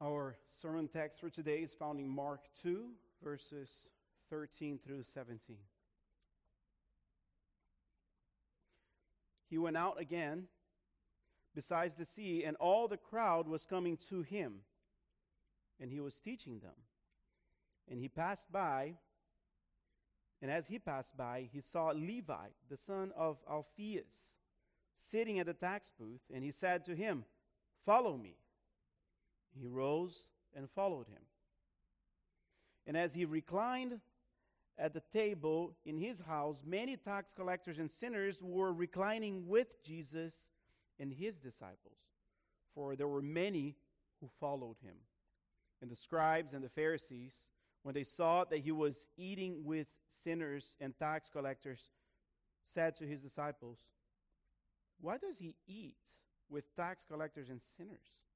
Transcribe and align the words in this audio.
Our 0.00 0.36
sermon 0.62 0.86
text 0.86 1.20
for 1.20 1.28
today 1.28 1.58
is 1.58 1.74
found 1.74 1.98
in 1.98 2.08
Mark 2.08 2.42
2, 2.62 2.84
verses 3.20 3.68
13 4.30 4.78
through 4.78 5.02
17. 5.02 5.56
He 9.50 9.58
went 9.58 9.76
out 9.76 10.00
again 10.00 10.44
besides 11.52 11.96
the 11.96 12.04
sea, 12.04 12.44
and 12.44 12.56
all 12.58 12.86
the 12.86 12.96
crowd 12.96 13.48
was 13.48 13.66
coming 13.66 13.98
to 14.08 14.22
him, 14.22 14.60
and 15.80 15.90
he 15.90 15.98
was 15.98 16.20
teaching 16.20 16.60
them. 16.60 16.76
And 17.90 17.98
he 17.98 18.06
passed 18.06 18.52
by, 18.52 18.94
and 20.40 20.48
as 20.48 20.68
he 20.68 20.78
passed 20.78 21.16
by, 21.16 21.48
he 21.52 21.60
saw 21.60 21.90
Levi, 21.90 22.50
the 22.70 22.76
son 22.76 23.10
of 23.16 23.38
Alphaeus, 23.50 24.36
sitting 24.96 25.40
at 25.40 25.46
the 25.46 25.54
tax 25.54 25.90
booth, 25.98 26.22
and 26.32 26.44
he 26.44 26.52
said 26.52 26.84
to 26.84 26.94
him, 26.94 27.24
Follow 27.84 28.16
me. 28.16 28.36
He 29.54 29.66
rose 29.66 30.28
and 30.54 30.68
followed 30.70 31.08
him. 31.08 31.22
And 32.86 32.96
as 32.96 33.14
he 33.14 33.24
reclined 33.24 34.00
at 34.78 34.94
the 34.94 35.02
table 35.12 35.74
in 35.84 35.98
his 35.98 36.20
house, 36.20 36.62
many 36.64 36.96
tax 36.96 37.32
collectors 37.32 37.78
and 37.78 37.90
sinners 37.90 38.42
were 38.42 38.72
reclining 38.72 39.46
with 39.46 39.82
Jesus 39.82 40.34
and 40.98 41.12
his 41.12 41.38
disciples, 41.38 41.98
for 42.74 42.96
there 42.96 43.08
were 43.08 43.22
many 43.22 43.76
who 44.20 44.28
followed 44.40 44.76
him. 44.82 44.94
And 45.80 45.90
the 45.90 45.96
scribes 45.96 46.52
and 46.52 46.64
the 46.64 46.68
Pharisees, 46.68 47.32
when 47.82 47.94
they 47.94 48.04
saw 48.04 48.44
that 48.44 48.60
he 48.60 48.72
was 48.72 49.08
eating 49.16 49.64
with 49.64 49.86
sinners 50.22 50.74
and 50.80 50.96
tax 50.98 51.28
collectors, 51.30 51.80
said 52.74 52.96
to 52.96 53.04
his 53.04 53.20
disciples, 53.20 53.78
Why 55.00 55.18
does 55.18 55.38
he 55.38 55.54
eat 55.66 55.96
with 56.48 56.74
tax 56.74 57.04
collectors 57.08 57.48
and 57.48 57.60
sinners? 57.76 58.27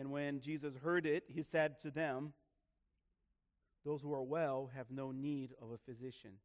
And 0.00 0.10
when 0.10 0.40
Jesus 0.40 0.76
heard 0.82 1.04
it, 1.04 1.24
he 1.28 1.42
said 1.42 1.78
to 1.80 1.90
them, 1.90 2.32
Those 3.84 4.00
who 4.00 4.14
are 4.14 4.22
well 4.22 4.70
have 4.74 4.86
no 4.90 5.12
need 5.12 5.50
of 5.60 5.72
a 5.72 5.76
physician, 5.76 6.38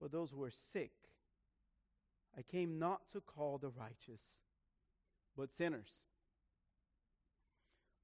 but 0.00 0.12
those 0.12 0.30
who 0.30 0.40
are 0.44 0.52
sick. 0.52 0.92
I 2.38 2.42
came 2.42 2.78
not 2.78 3.08
to 3.12 3.20
call 3.20 3.58
the 3.58 3.70
righteous, 3.70 4.20
but 5.36 5.52
sinners. 5.52 5.88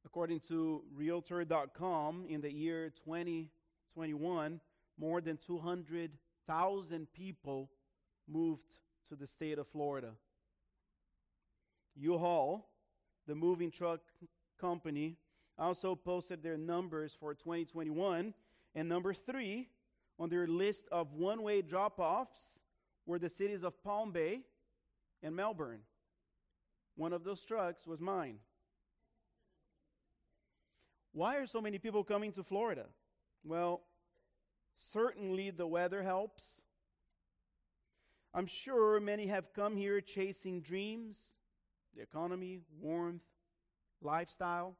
According 0.04 0.40
to 0.48 0.82
Realtor.com, 0.96 2.24
in 2.28 2.40
the 2.40 2.52
year 2.52 2.92
2021, 3.04 4.60
more 4.98 5.20
than 5.20 5.36
200,000 5.46 7.12
people 7.12 7.70
moved 8.28 8.72
to 9.10 9.14
the 9.14 9.28
state 9.28 9.60
of 9.60 9.68
Florida. 9.68 10.10
U-Haul, 11.94 12.68
the 13.28 13.36
moving 13.36 13.70
truck 13.70 14.00
company, 14.60 15.16
also 15.58 15.94
posted 15.94 16.42
their 16.42 16.56
numbers 16.56 17.16
for 17.18 17.34
2021. 17.34 18.34
And 18.74 18.88
number 18.88 19.14
three 19.14 19.68
on 20.18 20.28
their 20.28 20.46
list 20.46 20.86
of 20.92 21.12
one 21.14 21.42
way 21.42 21.62
drop 21.62 21.98
offs 21.98 22.60
were 23.06 23.18
the 23.18 23.28
cities 23.28 23.64
of 23.64 23.82
Palm 23.82 24.12
Bay 24.12 24.40
and 25.22 25.34
Melbourne. 25.34 25.80
One 26.96 27.12
of 27.12 27.24
those 27.24 27.44
trucks 27.44 27.86
was 27.86 28.00
mine. 28.00 28.36
Why 31.12 31.36
are 31.36 31.46
so 31.46 31.60
many 31.60 31.78
people 31.78 32.04
coming 32.04 32.32
to 32.32 32.44
Florida? 32.44 32.86
Well, 33.42 33.82
certainly 34.92 35.50
the 35.50 35.66
weather 35.66 36.02
helps. 36.02 36.60
I'm 38.32 38.46
sure 38.46 39.00
many 39.00 39.26
have 39.26 39.52
come 39.54 39.76
here 39.76 40.00
chasing 40.00 40.60
dreams, 40.60 41.16
the 41.96 42.02
economy, 42.02 42.60
warmth, 42.80 43.22
lifestyle, 44.02 44.76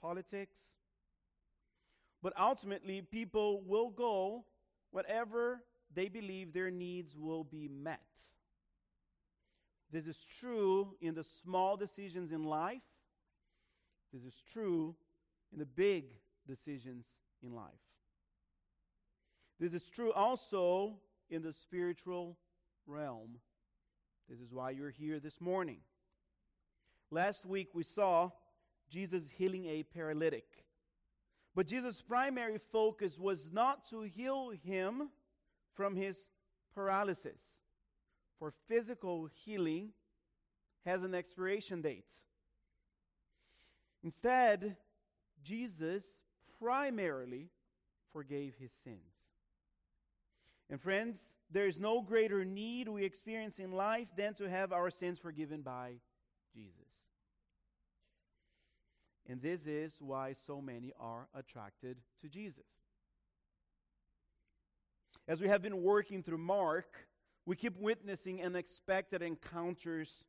politics. 0.00 0.58
But 2.22 2.32
ultimately, 2.38 3.02
people 3.02 3.62
will 3.66 3.90
go 3.90 4.44
whatever 4.90 5.62
they 5.94 6.08
believe 6.08 6.52
their 6.52 6.70
needs 6.70 7.14
will 7.16 7.44
be 7.44 7.68
met. 7.68 8.00
This 9.92 10.06
is 10.06 10.18
true 10.40 10.94
in 11.00 11.14
the 11.14 11.24
small 11.24 11.76
decisions 11.76 12.32
in 12.32 12.42
life. 12.42 12.82
This 14.12 14.24
is 14.24 14.42
true 14.52 14.96
in 15.52 15.58
the 15.58 15.66
big 15.66 16.06
decisions 16.46 17.06
in 17.42 17.54
life. 17.54 17.72
This 19.60 19.72
is 19.72 19.88
true 19.88 20.12
also 20.12 20.98
in 21.30 21.42
the 21.42 21.52
spiritual 21.52 22.36
realm. 22.86 23.38
This 24.28 24.40
is 24.40 24.52
why 24.52 24.70
you're 24.70 24.90
here 24.90 25.20
this 25.20 25.40
morning. 25.40 25.78
Last 27.10 27.46
week 27.46 27.68
we 27.72 27.82
saw 27.84 28.30
Jesus 28.90 29.28
healing 29.36 29.66
a 29.66 29.82
paralytic. 29.82 30.64
But 31.54 31.66
Jesus' 31.66 32.02
primary 32.02 32.58
focus 32.58 33.18
was 33.18 33.50
not 33.52 33.88
to 33.90 34.02
heal 34.02 34.52
him 34.62 35.10
from 35.74 35.96
his 35.96 36.16
paralysis, 36.74 37.40
for 38.38 38.52
physical 38.68 39.28
healing 39.44 39.90
has 40.84 41.02
an 41.02 41.14
expiration 41.14 41.82
date. 41.82 42.12
Instead, 44.04 44.76
Jesus 45.42 46.04
primarily 46.60 47.48
forgave 48.12 48.54
his 48.58 48.72
sins. 48.84 49.00
And 50.68 50.80
friends, 50.80 51.20
there 51.50 51.66
is 51.66 51.78
no 51.78 52.00
greater 52.02 52.44
need 52.44 52.88
we 52.88 53.04
experience 53.04 53.58
in 53.58 53.72
life 53.72 54.08
than 54.16 54.34
to 54.34 54.48
have 54.48 54.72
our 54.72 54.90
sins 54.90 55.18
forgiven 55.18 55.62
by 55.62 55.94
Jesus. 56.54 56.85
And 59.28 59.42
this 59.42 59.66
is 59.66 59.96
why 59.98 60.34
so 60.46 60.60
many 60.60 60.92
are 61.00 61.28
attracted 61.34 61.98
to 62.20 62.28
Jesus. 62.28 62.64
As 65.26 65.40
we 65.40 65.48
have 65.48 65.62
been 65.62 65.82
working 65.82 66.22
through 66.22 66.38
Mark, 66.38 67.08
we 67.44 67.56
keep 67.56 67.76
witnessing 67.78 68.44
unexpected 68.44 69.22
encounters 69.22 70.24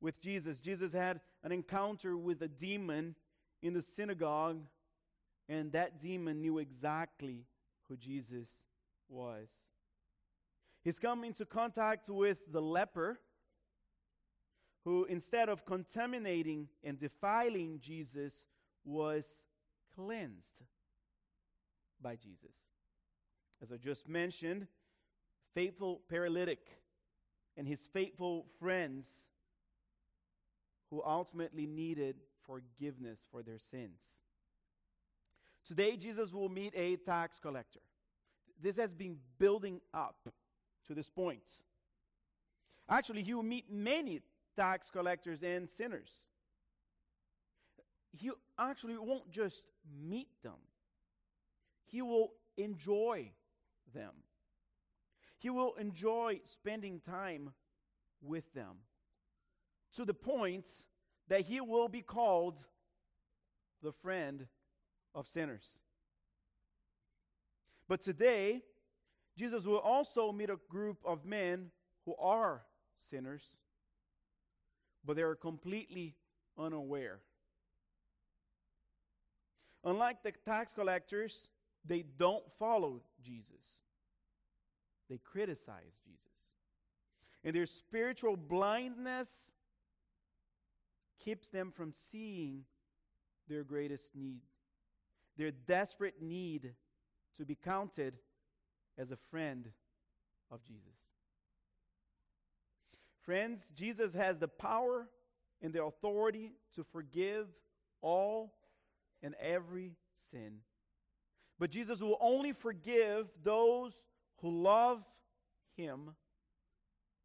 with 0.00 0.20
Jesus. 0.20 0.60
Jesus 0.60 0.92
had 0.92 1.20
an 1.42 1.52
encounter 1.52 2.16
with 2.16 2.42
a 2.42 2.48
demon 2.48 3.14
in 3.62 3.72
the 3.72 3.80
synagogue, 3.80 4.60
and 5.48 5.72
that 5.72 5.98
demon 5.98 6.42
knew 6.42 6.58
exactly 6.58 7.46
who 7.88 7.96
Jesus 7.96 8.48
was. 9.08 9.48
He's 10.84 10.98
come 10.98 11.24
into 11.24 11.46
contact 11.46 12.08
with 12.08 12.38
the 12.52 12.60
leper 12.60 13.18
who, 14.86 15.04
instead 15.06 15.48
of 15.48 15.66
contaminating 15.66 16.68
and 16.84 16.96
defiling 16.96 17.80
Jesus, 17.80 18.32
was 18.84 19.42
cleansed 19.96 20.62
by 22.00 22.14
Jesus. 22.14 22.54
As 23.60 23.72
I 23.72 23.78
just 23.78 24.08
mentioned, 24.08 24.68
faithful 25.54 26.02
paralytic 26.08 26.60
and 27.56 27.66
his 27.66 27.80
faithful 27.92 28.46
friends 28.60 29.08
who 30.90 31.02
ultimately 31.04 31.66
needed 31.66 32.14
forgiveness 32.46 33.26
for 33.28 33.42
their 33.42 33.58
sins. 33.58 33.98
Today, 35.66 35.96
Jesus 35.96 36.32
will 36.32 36.48
meet 36.48 36.72
a 36.76 36.94
tax 36.94 37.40
collector. 37.40 37.80
This 38.62 38.76
has 38.76 38.94
been 38.94 39.16
building 39.40 39.80
up 39.92 40.28
to 40.86 40.94
this 40.94 41.10
point. 41.10 41.42
Actually, 42.88 43.24
he 43.24 43.34
will 43.34 43.42
meet 43.42 43.64
many 43.68 44.20
tax 44.56 44.90
collectors 44.90 45.42
and 45.42 45.68
sinners. 45.68 46.10
He 48.12 48.30
actually 48.58 48.96
won't 48.96 49.30
just 49.30 49.64
meet 50.02 50.28
them, 50.42 50.60
he 51.84 52.02
will 52.02 52.32
enjoy 52.56 53.30
them. 53.94 54.12
He 55.38 55.50
will 55.50 55.74
enjoy 55.74 56.40
spending 56.44 57.00
time 57.00 57.52
with 58.22 58.52
them 58.54 58.78
to 59.94 60.04
the 60.04 60.14
point 60.14 60.66
that 61.28 61.42
he 61.42 61.60
will 61.60 61.88
be 61.88 62.00
called 62.00 62.64
the 63.82 63.92
friend 63.92 64.46
of 65.14 65.28
sinners. 65.28 65.66
But 67.86 68.00
today, 68.00 68.62
Jesus 69.36 69.66
will 69.66 69.78
also 69.78 70.32
meet 70.32 70.50
a 70.50 70.58
group 70.68 70.98
of 71.04 71.24
men 71.24 71.70
who 72.06 72.14
are 72.16 72.62
sinners 73.10 73.44
but 75.06 75.16
they 75.16 75.22
are 75.22 75.34
completely 75.34 76.14
unaware. 76.58 77.20
Unlike 79.84 80.24
the 80.24 80.32
tax 80.44 80.72
collectors, 80.72 81.46
they 81.84 82.04
don't 82.18 82.44
follow 82.58 83.00
Jesus, 83.22 83.84
they 85.08 85.18
criticize 85.18 85.94
Jesus. 86.04 86.20
And 87.44 87.54
their 87.54 87.66
spiritual 87.66 88.36
blindness 88.36 89.52
keeps 91.24 91.48
them 91.48 91.70
from 91.70 91.92
seeing 92.10 92.64
their 93.48 93.62
greatest 93.62 94.16
need, 94.16 94.40
their 95.38 95.52
desperate 95.52 96.20
need 96.20 96.74
to 97.36 97.44
be 97.44 97.54
counted 97.54 98.14
as 98.98 99.12
a 99.12 99.16
friend 99.30 99.68
of 100.50 100.64
Jesus. 100.64 101.05
Friends, 103.26 103.72
Jesus 103.74 104.14
has 104.14 104.38
the 104.38 104.48
power 104.48 105.08
and 105.60 105.72
the 105.72 105.82
authority 105.82 106.52
to 106.76 106.84
forgive 106.84 107.48
all 108.00 108.54
and 109.20 109.34
every 109.40 109.96
sin. 110.30 110.58
But 111.58 111.70
Jesus 111.70 112.00
will 112.00 112.18
only 112.20 112.52
forgive 112.52 113.26
those 113.42 114.00
who 114.40 114.62
love 114.62 115.02
him 115.76 116.14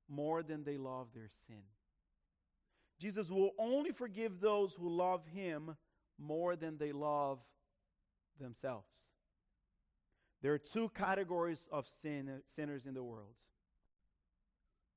more 0.10 0.42
than 0.42 0.64
they 0.64 0.78
love 0.78 1.08
their 1.14 1.30
sin. 1.48 1.62
Jesus 3.00 3.30
will 3.30 3.52
only 3.60 3.92
forgive 3.92 4.40
those 4.40 4.74
who 4.74 4.90
love 4.90 5.22
him 5.28 5.76
more 6.18 6.56
than 6.56 6.78
they 6.78 6.92
love 6.92 7.40
themselves. 8.40 8.88
There 10.42 10.54
are 10.54 10.60
two 10.60 10.90
categories 10.90 11.68
of 11.72 11.88
sin, 12.02 12.42
sinners 12.56 12.88
in 12.88 12.96
the 12.96 13.04
world. 13.04 13.36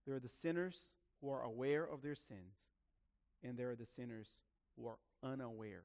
There 0.06 0.14
are 0.14 0.20
the 0.20 0.28
sinners 0.28 0.76
who 1.20 1.30
are 1.30 1.42
aware 1.42 1.84
of 1.84 2.02
their 2.02 2.14
sins, 2.14 2.56
and 3.42 3.56
there 3.56 3.70
are 3.70 3.76
the 3.76 3.86
sinners 3.86 4.28
who 4.76 4.86
are 4.86 4.98
unaware 5.22 5.84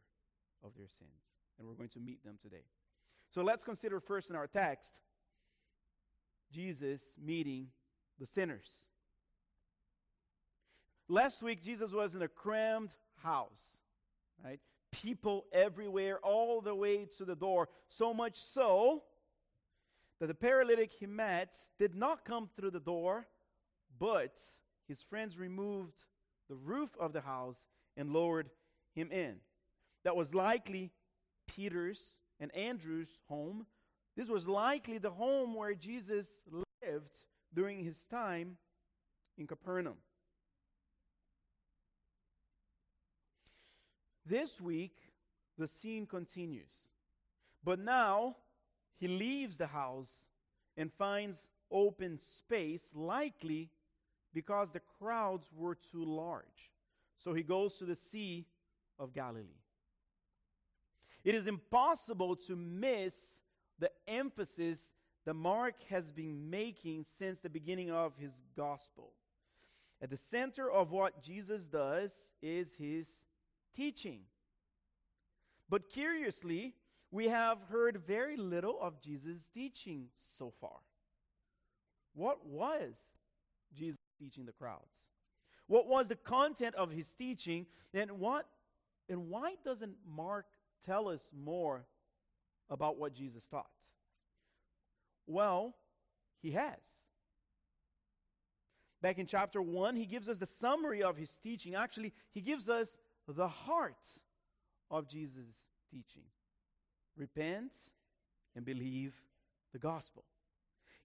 of 0.64 0.72
their 0.78 0.88
sins. 0.88 1.12
And 1.58 1.68
we're 1.68 1.76
going 1.76 1.90
to 1.90 2.00
meet 2.00 2.24
them 2.24 2.38
today. 2.42 2.64
So 3.30 3.42
let's 3.42 3.64
consider 3.64 4.00
first 4.00 4.30
in 4.30 4.36
our 4.36 4.48
text 4.48 5.02
Jesus 6.52 7.02
meeting 7.22 7.68
the 8.20 8.26
sinners. 8.26 8.70
Last 11.08 11.42
week, 11.42 11.64
Jesus 11.64 11.92
was 11.92 12.16
in 12.16 12.22
a 12.22 12.28
crammed 12.28 12.92
house, 13.24 13.80
right? 14.44 14.60
People 14.92 15.46
everywhere, 15.52 16.20
all 16.20 16.62
the 16.62 16.76
way 16.76 17.08
to 17.18 17.26
the 17.26 17.36
door. 17.36 17.70
So 17.88 18.14
much 18.14 18.40
so 18.40 19.04
that 20.20 20.28
the 20.28 20.36
paralytic 20.36 20.94
he 20.94 21.06
met 21.06 21.56
did 21.78 21.96
not 21.96 22.26
come 22.26 22.50
through 22.56 22.72
the 22.72 22.80
door, 22.80 23.28
but 24.00 24.40
his 24.88 25.02
friends 25.02 25.38
removed 25.38 25.98
the 26.50 26.56
roof 26.56 26.90
of 27.00 27.14
the 27.14 27.22
house 27.22 27.60
and 27.96 28.12
lowered 28.12 28.50
him 28.96 29.12
in. 29.12 29.36
That 30.04 30.16
was 30.16 30.34
likely 30.34 30.92
Peter's 31.48 32.16
and 32.40 32.56
Andrew's 32.56 33.20
home. 33.28 33.66
This 34.16 34.30
was 34.30 34.48
likely 34.48 34.98
the 34.98 35.12
home 35.12 35.54
where 35.54 35.74
Jesus 35.74 36.28
lived 36.52 37.18
during 37.54 37.84
his 37.84 38.06
time 38.06 38.58
in 39.38 39.46
Capernaum. 39.46 39.98
This 44.26 44.62
week, 44.62 44.96
the 45.58 45.68
scene 45.68 46.06
continues. 46.06 46.72
But 47.64 47.80
now, 47.80 48.38
he 49.00 49.08
leaves 49.08 49.58
the 49.58 49.68
house 49.68 50.12
and 50.78 50.92
finds 50.94 51.48
open 51.72 52.20
space, 52.20 52.92
likely 52.94 53.70
because 54.34 54.72
the 54.72 54.82
crowds 55.00 55.50
were 55.56 55.76
too 55.76 56.04
large. 56.04 56.72
So 57.24 57.34
he 57.34 57.44
goes 57.44 57.76
to 57.76 57.86
the 57.86 57.96
Sea 57.96 58.46
of 58.98 59.14
Galilee. 59.14 59.60
It 61.24 61.36
is 61.36 61.48
impossible 61.48 62.36
to 62.48 62.56
miss 62.56 63.40
the 63.78 63.92
emphasis 64.08 64.94
that 65.26 65.34
Mark 65.34 65.76
has 65.90 66.12
been 66.12 66.50
making 66.50 67.04
since 67.04 67.40
the 67.40 67.50
beginning 67.50 67.92
of 67.92 68.16
his 68.18 68.32
gospel. 68.56 69.14
At 70.02 70.10
the 70.10 70.18
center 70.18 70.72
of 70.72 70.92
what 70.92 71.22
Jesus 71.22 71.68
does 71.68 72.14
is 72.42 72.74
his 72.76 73.08
teaching. 73.76 74.22
But 75.70 75.90
curiously, 75.90 76.76
we 77.12 77.28
have 77.28 77.58
heard 77.70 78.02
very 78.08 78.38
little 78.38 78.78
of 78.82 79.02
Jesus' 79.02 79.50
teaching 79.54 80.08
so 80.38 80.54
far. 80.62 80.80
What 82.14 82.46
was 82.46 82.96
Jesus 83.74 83.99
teaching 84.20 84.46
the 84.46 84.52
crowds? 84.52 85.08
What 85.68 85.88
was 85.88 86.08
the 86.08 86.16
content 86.16 86.76
of 86.76 86.92
his 86.92 87.08
teaching? 87.14 87.66
And 87.94 88.12
what 88.20 88.46
and 89.08 89.30
why 89.30 89.56
doesn't 89.66 89.96
Mark 90.08 90.46
tell 90.86 91.10
us 91.10 91.28
more 91.36 91.86
about 92.70 92.98
what 92.98 93.14
Jesus 93.14 93.48
taught? 93.48 93.70
Well, 95.26 95.76
he 96.42 96.52
has. 96.52 96.80
Back 99.02 99.18
in 99.18 99.26
chapter 99.26 99.62
1, 99.62 99.96
he 99.96 100.06
gives 100.06 100.28
us 100.28 100.38
the 100.38 100.46
summary 100.46 101.02
of 101.02 101.18
his 101.18 101.32
teaching. 101.38 101.74
Actually, 101.74 102.14
he 102.32 102.42
gives 102.42 102.70
us 102.70 102.98
the 103.28 103.48
heart 103.48 104.06
of 104.92 105.08
Jesus' 105.08 105.64
teaching 105.90 106.24
repent 107.16 107.74
and 108.56 108.66
believe 108.66 109.14
the 109.74 109.80
gospel. 109.80 110.24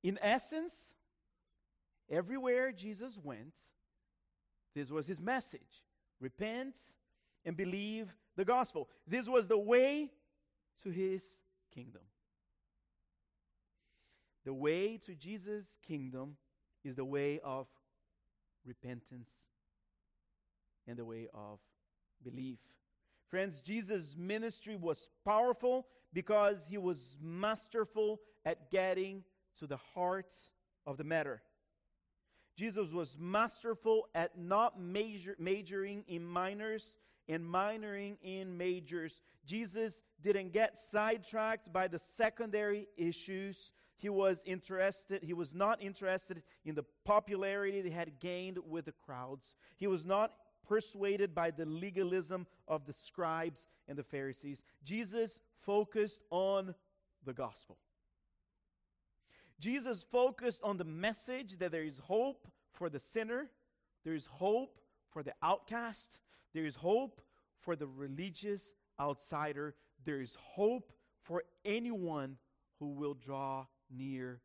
In 0.03 0.19
essence, 0.23 0.93
everywhere 2.11 2.73
Jesus 2.73 3.19
went, 3.23 3.55
this 4.75 4.91
was 4.91 5.07
his 5.07 5.21
message 5.21 5.83
repent 6.21 6.79
and 7.45 7.57
believe 7.57 8.15
the 8.37 8.45
gospel. 8.45 8.89
This 9.07 9.29
was 9.29 9.49
the 9.49 9.59
way 9.59 10.11
to 10.83 10.91
his 10.91 11.23
kingdom. 11.75 12.03
The 14.45 14.55
way 14.55 14.99
to 15.07 15.15
Jesus' 15.15 15.79
kingdom 15.87 16.37
is 16.83 16.97
the 16.97 17.05
way 17.05 17.41
of 17.43 17.67
repentance 18.67 19.31
and 20.87 20.97
the 20.97 21.05
way 21.05 21.29
of 21.33 21.59
belief. 22.23 22.59
Friends, 23.29 23.61
Jesus' 23.61 24.15
ministry 24.17 24.77
was 24.77 25.09
powerful 25.25 25.87
because 26.13 26.67
he 26.69 26.79
was 26.79 27.17
masterful 27.21 28.21
at 28.45 28.71
getting 28.71 29.25
to 29.59 29.67
the 29.67 29.79
heart 29.95 30.35
of 30.87 30.97
the 30.97 31.05
matter. 31.05 31.43
Jesus 32.57 32.93
was 32.93 33.17
masterful 33.19 34.09
at 34.15 34.39
not 34.39 34.81
major, 34.81 35.35
majoring 35.39 36.05
in 36.07 36.25
minors 36.25 36.95
and 37.29 37.43
minoring 37.43 38.17
in 38.23 38.57
majors. 38.57 39.21
Jesus 39.45 40.03
didn't 40.23 40.53
get 40.53 40.79
sidetracked 40.79 41.73
by 41.73 41.89
the 41.89 41.99
secondary 41.99 42.87
issues. 42.97 43.73
He 43.97 44.09
was 44.09 44.43
interested, 44.45 45.23
he 45.23 45.33
was 45.33 45.55
not 45.55 45.83
interested 45.83 46.43
in 46.65 46.75
the 46.75 46.85
popularity 47.05 47.81
they 47.81 47.91
had 47.91 48.21
gained 48.21 48.59
with 48.69 48.85
the 48.85 48.93
crowds. 48.93 49.55
He 49.77 49.87
was 49.87 50.05
not 50.05 50.33
persuaded 50.69 51.35
by 51.35 51.51
the 51.51 51.67
legalism 51.67 52.47
of 52.69 52.87
the 52.87 52.93
scribes 52.93 53.69
and 53.89 53.99
the 53.99 54.03
Pharisees. 54.03 54.63
Jesus 54.85 55.41
focused 55.61 56.23
on 56.31 56.75
the 57.25 57.33
gospel. 57.33 57.79
Jesus 59.61 60.05
focused 60.11 60.61
on 60.63 60.77
the 60.77 60.85
message 60.85 61.59
that 61.59 61.73
there 61.73 61.85
is 61.85 61.99
hope 61.99 62.49
for 62.73 62.89
the 62.89 63.01
sinner, 63.01 63.51
there 64.05 64.15
is 64.15 64.27
hope 64.27 64.79
for 65.11 65.23
the 65.23 65.35
outcast, 65.43 66.21
there 66.53 66.67
is 66.67 66.77
hope 66.77 67.21
for 67.61 67.77
the 67.77 67.87
religious 67.87 68.75
outsider, 69.01 69.75
there 70.05 70.21
is 70.21 70.37
hope 70.41 70.93
for 71.23 71.45
anyone 71.65 72.37
who 72.79 72.89
will 72.89 73.15
draw 73.15 73.67
near 73.91 74.41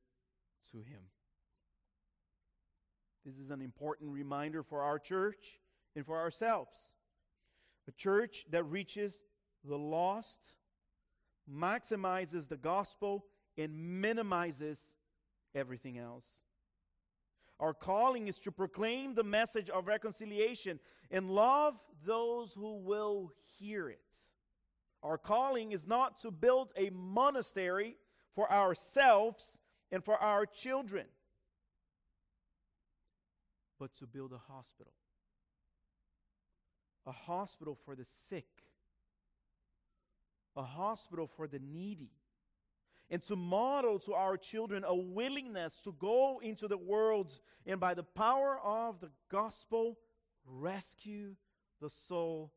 to 0.72 0.77
him. 0.77 1.01
This 3.25 3.38
is 3.38 3.50
an 3.50 3.62
important 3.62 4.12
reminder 4.12 4.63
for 4.63 4.81
our 4.81 4.98
church 4.98 5.60
and 5.95 6.05
for 6.05 6.17
ourselves. 6.17 6.77
A 7.88 7.91
church 7.91 8.45
that 8.51 8.63
reaches 8.63 9.19
the 9.63 9.77
lost, 9.77 10.39
maximizes 11.51 12.48
the 12.48 12.57
gospel, 12.57 13.25
and 13.57 14.01
minimizes 14.01 14.93
everything 15.56 15.98
else. 15.98 16.25
Our 17.60 17.74
calling 17.74 18.27
is 18.27 18.39
to 18.39 18.51
proclaim 18.51 19.15
the 19.15 19.24
message 19.24 19.70
of 19.70 19.88
reconciliation 19.88 20.79
and 21.12 21.29
love 21.29 21.75
those 22.06 22.53
who 22.53 22.77
will 22.77 23.34
hear 23.60 23.89
it. 23.89 24.00
Our 25.03 25.18
calling 25.18 25.72
is 25.72 25.88
not 25.88 26.20
to 26.20 26.32
build 26.32 26.72
a 26.77 26.89
monastery 26.89 27.96
for 28.34 28.51
ourselves 28.51 29.60
and 29.91 30.03
for 30.03 30.18
our 30.18 30.46
children, 30.46 31.06
but 33.79 33.96
to 33.98 34.06
build 34.06 34.32
a 34.32 34.53
hospital 34.53 34.94
a 37.10 37.12
hospital 37.12 37.75
for 37.86 37.96
the 37.96 38.06
sick, 38.06 38.46
a 40.56 40.63
hospital 40.63 41.27
for 41.27 41.48
the 41.48 41.60
needy, 41.60 42.12
and 43.12 43.24
to 43.24 43.36
model 43.36 44.00
to 44.00 44.13
our 44.13 44.38
children 44.38 44.84
a 44.86 44.96
willingness 44.96 45.74
to 45.84 45.94
go 46.00 46.39
into 46.44 46.68
the 46.68 46.78
world 46.78 47.34
and 47.66 47.80
by 47.80 47.94
the 47.94 48.04
power 48.04 48.60
of 48.63 49.00
the 49.00 49.10
gospel 49.32 49.98
rescue 50.46 51.36
the 51.82 51.89
soul 52.08 52.51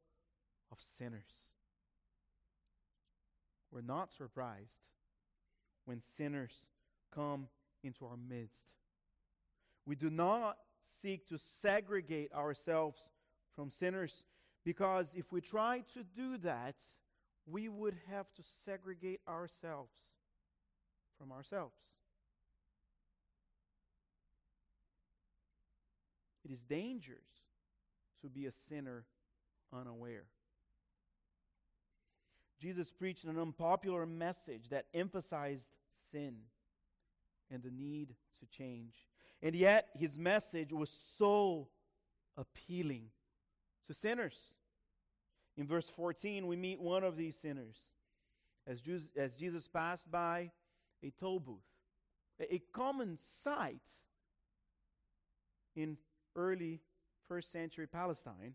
of 0.70 0.78
sinners. 0.98 1.46
We're 3.70 3.80
not 3.80 4.12
surprised 4.12 4.82
when 5.86 6.02
sinners 6.16 6.52
come 7.14 7.48
into 7.82 8.04
our 8.04 8.16
midst. 8.16 8.64
We 9.86 9.96
do 9.96 10.10
not 10.10 10.58
seek 11.00 11.26
to 11.28 11.38
segregate 11.60 12.32
ourselves 12.32 12.98
from 13.56 13.70
sinners 13.70 14.24
because 14.64 15.08
if 15.14 15.32
we 15.32 15.40
try 15.40 15.82
to 15.94 16.04
do 16.04 16.36
that, 16.38 16.76
we 17.46 17.68
would 17.68 17.96
have 18.10 18.26
to 18.34 18.42
segregate 18.64 19.20
ourselves 19.26 19.92
from 21.22 21.30
ourselves. 21.30 21.92
It 26.44 26.50
is 26.50 26.60
dangerous 26.62 27.20
to 28.22 28.28
be 28.28 28.46
a 28.46 28.52
sinner 28.68 29.04
unaware. 29.72 30.24
Jesus 32.60 32.90
preached 32.90 33.24
an 33.24 33.38
unpopular 33.38 34.04
message 34.04 34.70
that 34.70 34.86
emphasized 34.92 35.68
sin 36.10 36.38
and 37.52 37.62
the 37.62 37.70
need 37.70 38.16
to 38.40 38.46
change. 38.46 38.94
And 39.40 39.54
yet, 39.54 39.90
his 39.94 40.18
message 40.18 40.72
was 40.72 40.90
so 41.18 41.68
appealing 42.36 43.10
to 43.86 43.94
sinners. 43.94 44.36
In 45.56 45.68
verse 45.68 45.88
14, 45.88 46.48
we 46.48 46.56
meet 46.56 46.80
one 46.80 47.04
of 47.04 47.16
these 47.16 47.36
sinners 47.36 47.76
as, 48.66 48.80
as 49.16 49.36
Jesus 49.36 49.68
passed 49.68 50.10
by 50.10 50.50
a 51.02 51.12
toll 51.18 51.40
booth, 51.40 51.58
a 52.40 52.60
common 52.72 53.18
sight 53.42 53.88
in 55.74 55.96
early 56.36 56.80
first 57.28 57.50
century 57.50 57.86
Palestine, 57.86 58.54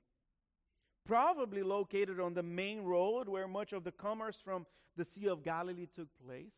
probably 1.05 1.63
located 1.63 2.19
on 2.19 2.33
the 2.33 2.43
main 2.43 2.81
road 2.81 3.29
where 3.29 3.47
much 3.47 3.73
of 3.73 3.83
the 3.83 3.91
commerce 3.91 4.37
from 4.43 4.65
the 4.95 5.05
Sea 5.05 5.27
of 5.27 5.43
Galilee 5.43 5.87
took 5.95 6.07
place. 6.25 6.53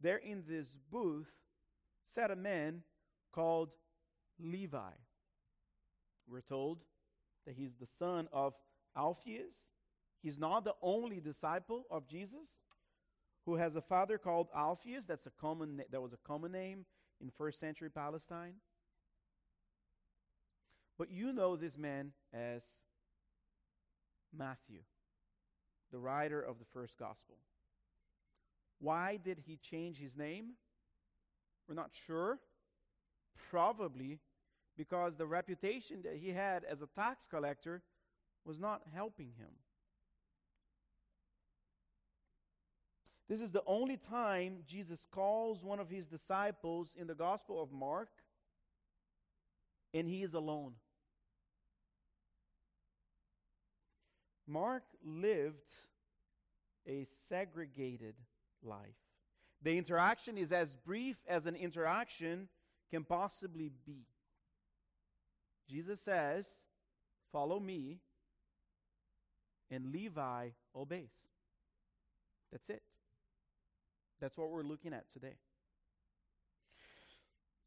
There 0.00 0.18
in 0.18 0.44
this 0.46 0.74
booth 0.90 1.32
sat 2.14 2.30
a 2.30 2.36
man 2.36 2.82
called 3.32 3.72
Levi. 4.38 4.92
We're 6.26 6.40
told 6.40 6.78
that 7.46 7.56
he's 7.56 7.74
the 7.74 7.86
son 7.86 8.28
of 8.32 8.54
Alphaeus. 8.96 9.66
He's 10.22 10.38
not 10.38 10.64
the 10.64 10.74
only 10.82 11.20
disciple 11.20 11.84
of 11.90 12.06
Jesus 12.06 12.48
who 13.46 13.56
has 13.56 13.76
a 13.76 13.80
father 13.80 14.18
called 14.18 14.48
Alphaeus. 14.54 15.06
That's 15.06 15.26
a 15.26 15.30
common, 15.30 15.82
that 15.90 16.00
was 16.00 16.12
a 16.12 16.28
common 16.28 16.52
name 16.52 16.86
in 17.20 17.30
first 17.30 17.60
century 17.60 17.90
Palestine. 17.90 18.54
But 20.98 21.10
you 21.10 21.32
know 21.32 21.56
this 21.56 21.76
man 21.76 22.12
as 22.32 22.62
Matthew, 24.36 24.80
the 25.92 25.98
writer 25.98 26.40
of 26.40 26.58
the 26.58 26.64
first 26.72 26.96
gospel. 26.98 27.36
Why 28.80 29.18
did 29.22 29.38
he 29.46 29.56
change 29.56 29.98
his 29.98 30.16
name? 30.16 30.52
We're 31.68 31.74
not 31.74 31.90
sure. 32.06 32.38
Probably 33.50 34.20
because 34.76 35.16
the 35.16 35.26
reputation 35.26 36.02
that 36.02 36.16
he 36.16 36.30
had 36.30 36.64
as 36.64 36.82
a 36.82 36.88
tax 36.94 37.26
collector 37.26 37.82
was 38.44 38.58
not 38.58 38.82
helping 38.92 39.32
him. 39.38 39.50
This 43.28 43.40
is 43.40 43.50
the 43.50 43.62
only 43.66 43.96
time 43.96 44.58
Jesus 44.66 45.06
calls 45.10 45.62
one 45.64 45.80
of 45.80 45.88
his 45.88 46.06
disciples 46.06 46.94
in 46.98 47.06
the 47.06 47.14
Gospel 47.14 47.62
of 47.62 47.72
Mark, 47.72 48.10
and 49.94 50.06
he 50.06 50.22
is 50.22 50.34
alone. 50.34 50.74
Mark 54.46 54.82
lived 55.02 55.70
a 56.86 57.06
segregated 57.28 58.14
life. 58.62 58.80
The 59.62 59.78
interaction 59.78 60.36
is 60.36 60.52
as 60.52 60.74
brief 60.74 61.16
as 61.26 61.46
an 61.46 61.56
interaction 61.56 62.48
can 62.90 63.04
possibly 63.04 63.70
be. 63.86 64.04
Jesus 65.66 66.00
says, 66.00 66.46
Follow 67.32 67.58
me, 67.58 68.00
and 69.70 69.90
Levi 69.90 70.50
obeys. 70.76 71.10
That's 72.52 72.68
it. 72.68 72.82
That's 74.24 74.38
what 74.38 74.50
we're 74.50 74.62
looking 74.62 74.94
at 74.94 75.12
today. 75.12 75.34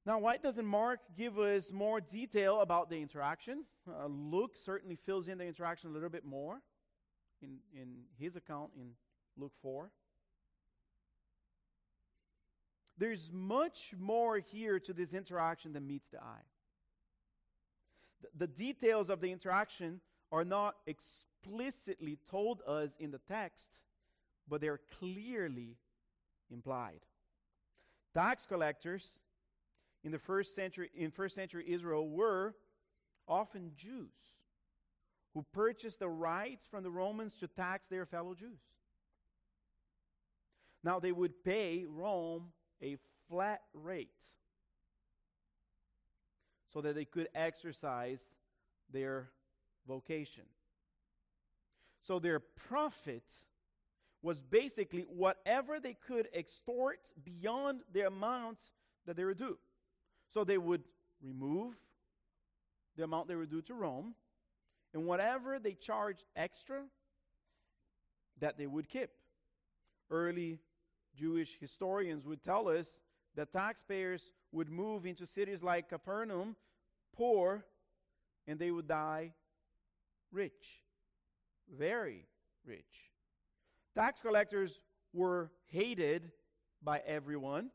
Now, 0.07 0.17
why 0.17 0.37
doesn't 0.37 0.65
Mark 0.65 1.01
give 1.15 1.37
us 1.37 1.71
more 1.71 2.01
detail 2.01 2.61
about 2.61 2.89
the 2.89 2.99
interaction? 2.99 3.65
Uh, 3.87 4.07
Luke 4.07 4.55
certainly 4.55 4.95
fills 4.95 5.27
in 5.27 5.37
the 5.37 5.43
interaction 5.43 5.91
a 5.91 5.93
little 5.93 6.09
bit 6.09 6.25
more 6.25 6.63
in, 7.43 7.59
in 7.79 8.05
his 8.17 8.35
account 8.35 8.71
in 8.75 8.93
Luke 9.37 9.51
4. 9.61 9.91
There's 12.97 13.29
much 13.31 13.93
more 13.95 14.39
here 14.39 14.79
to 14.79 14.93
this 14.93 15.13
interaction 15.13 15.73
than 15.73 15.85
meets 15.85 16.07
the 16.07 16.17
eye. 16.17 16.47
The, 18.23 18.47
the 18.47 18.47
details 18.47 19.11
of 19.11 19.21
the 19.21 19.31
interaction 19.31 20.01
are 20.31 20.43
not 20.43 20.73
explicitly 20.87 22.17
told 22.31 22.63
us 22.67 22.95
in 22.99 23.11
the 23.11 23.19
text, 23.19 23.77
but 24.49 24.59
they're 24.59 24.81
clearly 24.97 25.77
implied. 26.51 27.01
Tax 28.13 28.45
collectors 28.45 29.19
in 30.03 30.11
the 30.11 30.19
first 30.19 30.55
century 30.55 30.89
in 30.95 31.11
first 31.11 31.35
century 31.35 31.65
Israel 31.67 32.09
were 32.09 32.55
often 33.27 33.71
Jews 33.75 34.11
who 35.33 35.45
purchased 35.53 35.99
the 35.99 36.09
rights 36.09 36.65
from 36.65 36.83
the 36.83 36.89
Romans 36.89 37.35
to 37.39 37.47
tax 37.47 37.87
their 37.87 38.05
fellow 38.05 38.33
Jews. 38.33 38.59
Now 40.83 40.99
they 40.99 41.11
would 41.11 41.43
pay 41.43 41.85
Rome 41.87 42.47
a 42.81 42.97
flat 43.29 43.61
rate 43.73 44.09
so 46.73 46.81
that 46.81 46.95
they 46.95 47.05
could 47.05 47.27
exercise 47.35 48.23
their 48.91 49.29
vocation. 49.87 50.43
So 52.01 52.19
their 52.19 52.39
profit 52.39 53.25
was 54.21 54.41
basically 54.41 55.05
whatever 55.09 55.79
they 55.79 55.93
could 55.93 56.27
extort 56.33 56.99
beyond 57.23 57.81
the 57.93 58.01
amount 58.01 58.59
that 59.05 59.15
they 59.15 59.23
were 59.23 59.33
due. 59.33 59.57
So 60.33 60.43
they 60.43 60.57
would 60.57 60.83
remove 61.21 61.75
the 62.97 63.03
amount 63.03 63.27
they 63.27 63.35
were 63.35 63.45
due 63.45 63.61
to 63.61 63.73
Rome, 63.73 64.15
and 64.93 65.05
whatever 65.05 65.59
they 65.59 65.73
charged 65.73 66.23
extra, 66.35 66.81
that 68.39 68.57
they 68.57 68.67
would 68.67 68.89
keep. 68.89 69.09
Early 70.09 70.59
Jewish 71.15 71.57
historians 71.59 72.25
would 72.25 72.43
tell 72.43 72.67
us 72.69 72.99
that 73.35 73.51
taxpayers 73.51 74.31
would 74.51 74.69
move 74.69 75.05
into 75.05 75.27
cities 75.27 75.61
like 75.61 75.89
Capernaum 75.89 76.55
poor, 77.15 77.65
and 78.47 78.59
they 78.59 78.71
would 78.71 78.87
die 78.87 79.31
rich, 80.31 80.81
very 81.77 82.25
rich. 82.65 83.11
Tax 83.97 84.21
collectors 84.21 84.83
were 85.11 85.49
hated 85.71 86.31
by 86.83 87.01
everyone, 87.07 87.71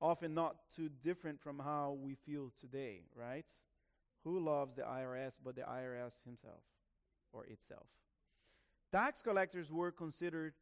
often 0.00 0.32
not 0.32 0.54
too 0.76 0.88
different 1.02 1.40
from 1.40 1.58
how 1.58 1.98
we 2.00 2.14
feel 2.14 2.52
today, 2.60 3.00
right? 3.12 3.44
Who 4.22 4.38
loves 4.38 4.76
the 4.76 4.82
IRS 4.82 5.32
but 5.44 5.56
the 5.56 5.62
IRS 5.62 6.12
himself 6.24 6.62
or 7.32 7.44
itself? 7.46 7.88
Tax 8.92 9.20
collectors 9.20 9.72
were 9.72 9.90
considered 9.90 10.54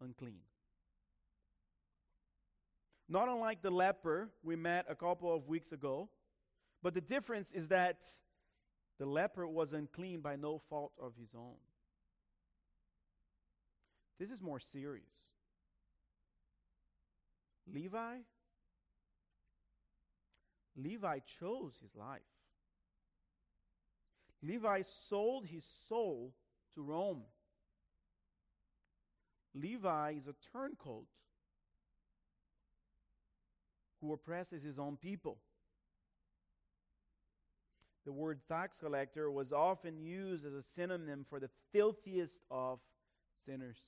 unclean. 0.00 0.40
Not 3.08 3.28
unlike 3.28 3.62
the 3.62 3.70
leper 3.70 4.28
we 4.42 4.56
met 4.56 4.86
a 4.88 4.96
couple 4.96 5.32
of 5.32 5.46
weeks 5.46 5.70
ago, 5.70 6.08
but 6.82 6.94
the 6.94 7.00
difference 7.00 7.52
is 7.52 7.68
that 7.68 8.02
the 8.98 9.06
leper 9.06 9.46
was 9.46 9.72
unclean 9.72 10.20
by 10.20 10.34
no 10.34 10.60
fault 10.68 10.90
of 11.00 11.12
his 11.16 11.32
own. 11.32 11.54
This 14.22 14.30
is 14.30 14.40
more 14.40 14.60
serious. 14.60 15.10
Levi 17.74 18.18
Levi 20.76 21.18
chose 21.40 21.72
his 21.82 21.96
life. 21.96 22.20
Levi 24.40 24.82
sold 25.08 25.46
his 25.46 25.64
soul 25.88 26.34
to 26.76 26.82
Rome. 26.82 27.22
Levi 29.56 30.12
is 30.12 30.28
a 30.28 30.34
turncoat 30.52 31.08
who 34.00 34.12
oppresses 34.12 34.62
his 34.62 34.78
own 34.78 34.96
people. 34.96 35.38
The 38.04 38.12
word 38.12 38.38
tax 38.46 38.78
collector 38.78 39.32
was 39.32 39.52
often 39.52 39.98
used 39.98 40.46
as 40.46 40.54
a 40.54 40.62
synonym 40.62 41.26
for 41.28 41.40
the 41.40 41.50
filthiest 41.72 42.40
of 42.52 42.78
sinners. 43.44 43.78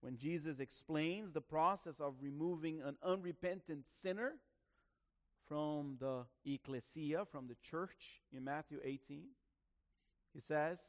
When 0.00 0.16
Jesus 0.16 0.60
explains 0.60 1.32
the 1.32 1.40
process 1.40 2.00
of 2.00 2.14
removing 2.20 2.80
an 2.82 2.96
unrepentant 3.02 3.84
sinner 3.88 4.34
from 5.48 5.96
the 5.98 6.24
ecclesia, 6.44 7.24
from 7.30 7.48
the 7.48 7.56
church 7.62 8.22
in 8.32 8.44
Matthew 8.44 8.78
18, 8.84 9.24
he 10.32 10.40
says, 10.40 10.80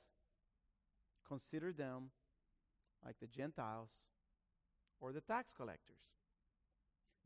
Consider 1.27 1.71
them 1.71 2.11
like 3.05 3.15
the 3.19 3.27
Gentiles 3.27 3.89
or 4.99 5.11
the 5.11 5.21
tax 5.21 5.53
collectors, 5.55 6.01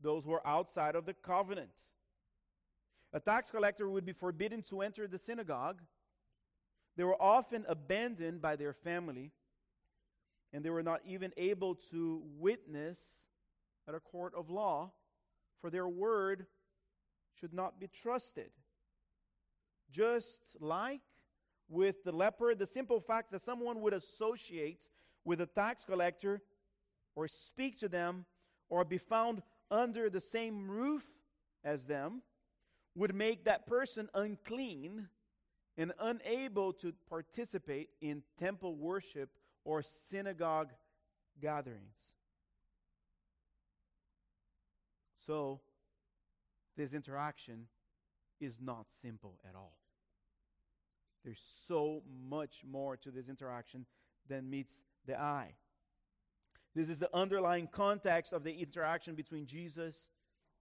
those 0.00 0.24
who 0.24 0.32
are 0.32 0.46
outside 0.46 0.94
of 0.94 1.06
the 1.06 1.14
covenant. 1.14 1.72
A 3.12 3.20
tax 3.20 3.50
collector 3.50 3.88
would 3.88 4.04
be 4.04 4.12
forbidden 4.12 4.62
to 4.64 4.82
enter 4.82 5.06
the 5.06 5.18
synagogue. 5.18 5.80
They 6.96 7.04
were 7.04 7.20
often 7.20 7.64
abandoned 7.68 8.40
by 8.40 8.56
their 8.56 8.72
family, 8.72 9.32
and 10.54 10.64
they 10.64 10.70
were 10.70 10.84
not 10.84 11.00
even 11.04 11.32
able 11.36 11.74
to 11.90 12.22
witness 12.38 13.00
at 13.88 13.94
a 13.94 14.00
court 14.00 14.32
of 14.36 14.48
law, 14.48 14.92
for 15.60 15.68
their 15.68 15.88
word 15.88 16.46
should 17.40 17.52
not 17.52 17.80
be 17.80 17.88
trusted. 17.88 18.50
Just 19.90 20.56
like 20.60 21.00
with 21.68 22.04
the 22.04 22.12
leper, 22.12 22.54
the 22.54 22.66
simple 22.66 23.00
fact 23.00 23.32
that 23.32 23.42
someone 23.42 23.80
would 23.80 23.94
associate 23.94 24.80
with 25.24 25.40
a 25.40 25.46
tax 25.46 25.84
collector 25.84 26.40
or 27.16 27.26
speak 27.26 27.80
to 27.80 27.88
them 27.88 28.24
or 28.70 28.84
be 28.84 28.98
found 28.98 29.42
under 29.72 30.08
the 30.08 30.20
same 30.20 30.70
roof 30.70 31.02
as 31.64 31.84
them 31.86 32.22
would 32.94 33.14
make 33.14 33.44
that 33.44 33.66
person 33.66 34.08
unclean 34.14 35.08
and 35.76 35.92
unable 35.98 36.72
to 36.72 36.92
participate 37.10 37.88
in 38.00 38.22
temple 38.38 38.76
worship 38.76 39.30
or 39.64 39.82
synagogue 39.82 40.70
gatherings. 41.40 41.96
So, 45.26 45.60
this 46.76 46.92
interaction 46.92 47.66
is 48.40 48.56
not 48.60 48.86
simple 49.00 49.38
at 49.48 49.54
all. 49.54 49.76
There's 51.24 51.42
so 51.66 52.02
much 52.28 52.62
more 52.70 52.96
to 52.98 53.10
this 53.10 53.28
interaction 53.28 53.86
than 54.28 54.50
meets 54.50 54.72
the 55.06 55.18
eye. 55.18 55.54
This 56.74 56.88
is 56.88 56.98
the 56.98 57.14
underlying 57.14 57.68
context 57.68 58.32
of 58.32 58.44
the 58.44 58.52
interaction 58.52 59.14
between 59.14 59.46
Jesus 59.46 59.96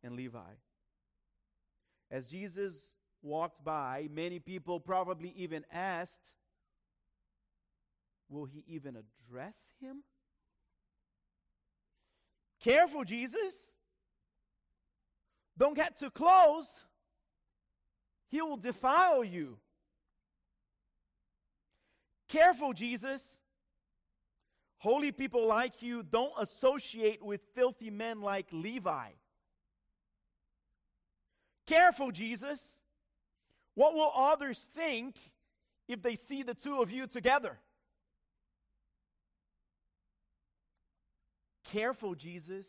and 0.03 0.15
Levi. 0.15 0.53
As 2.11 2.27
Jesus 2.27 2.75
walked 3.21 3.63
by, 3.63 4.07
many 4.13 4.39
people 4.39 4.79
probably 4.79 5.33
even 5.35 5.65
asked, 5.71 6.31
Will 8.33 8.45
he 8.45 8.63
even 8.67 8.95
address 8.95 9.55
him? 9.79 9.97
Careful, 12.63 13.03
Jesus. 13.03 13.69
Don't 15.55 15.75
get 15.75 15.99
too 15.99 16.09
close. 16.09 16.67
He 18.29 18.41
will 18.41 18.57
defile 18.57 19.23
you. 19.23 19.59
Careful, 22.27 22.73
Jesus. 22.73 23.37
Holy 24.79 25.11
people 25.11 25.45
like 25.45 25.83
you 25.83 26.01
don't 26.01 26.33
associate 26.39 27.23
with 27.23 27.41
filthy 27.53 27.91
men 27.91 28.21
like 28.21 28.47
Levi. 28.51 29.09
Careful, 31.67 32.11
Jesus. 32.11 32.79
What 33.75 33.93
will 33.93 34.11
others 34.15 34.71
think 34.75 35.17
if 35.87 36.01
they 36.01 36.15
see 36.15 36.41
the 36.41 36.55
two 36.55 36.81
of 36.81 36.89
you 36.89 37.05
together? 37.05 37.59
Careful, 41.63 42.15
Jesus. 42.15 42.67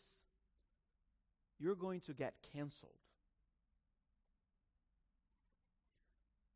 You're 1.59 1.75
going 1.75 2.01
to 2.03 2.13
get 2.13 2.35
canceled. 2.53 2.93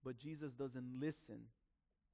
But 0.05 0.19
Jesus 0.19 0.53
doesn't 0.53 1.01
listen 1.01 1.41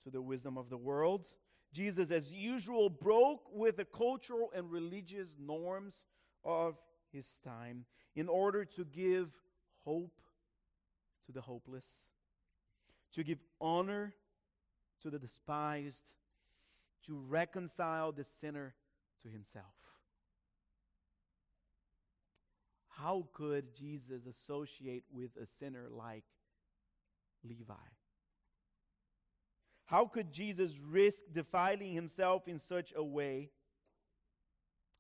to 0.03 0.11
the 0.11 0.23
wisdom 0.23 0.59
of 0.59 0.69
the 0.69 0.77
world. 0.77 1.29
Jesus, 1.73 2.11
as 2.11 2.33
usual, 2.33 2.89
broke 2.89 3.43
with 3.53 3.77
the 3.77 3.85
cultural 3.85 4.51
and 4.55 4.71
religious 4.71 5.37
norms 5.39 6.03
of 6.45 6.77
his 7.13 7.27
time 7.45 7.85
in 8.15 8.29
order 8.29 8.65
to 8.65 8.85
give 8.85 9.31
hope 9.85 10.21
to 11.27 11.33
the 11.33 11.41
hopeless, 11.41 11.87
to 13.13 13.25
give 13.25 13.39
honor 13.61 14.15
to 15.03 15.11
the 15.11 15.19
despised, 15.19 16.05
to 17.07 17.19
reconcile 17.29 18.13
the 18.13 18.25
sinner 18.25 18.75
to 19.23 19.29
himself. 19.29 19.75
How 22.97 23.27
could 23.33 23.75
Jesus 23.75 24.27
associate 24.27 25.05
with 25.13 25.31
a 25.41 25.47
sinner 25.47 25.89
like 25.91 26.25
Levi? 27.43 27.75
How 29.87 30.07
could 30.07 30.33
Jesus 30.33 30.71
risk 30.79 31.23
defiling 31.33 31.93
himself 31.93 32.49
in 32.49 32.59
such 32.59 32.93
a 32.97 33.03
way? 33.03 33.51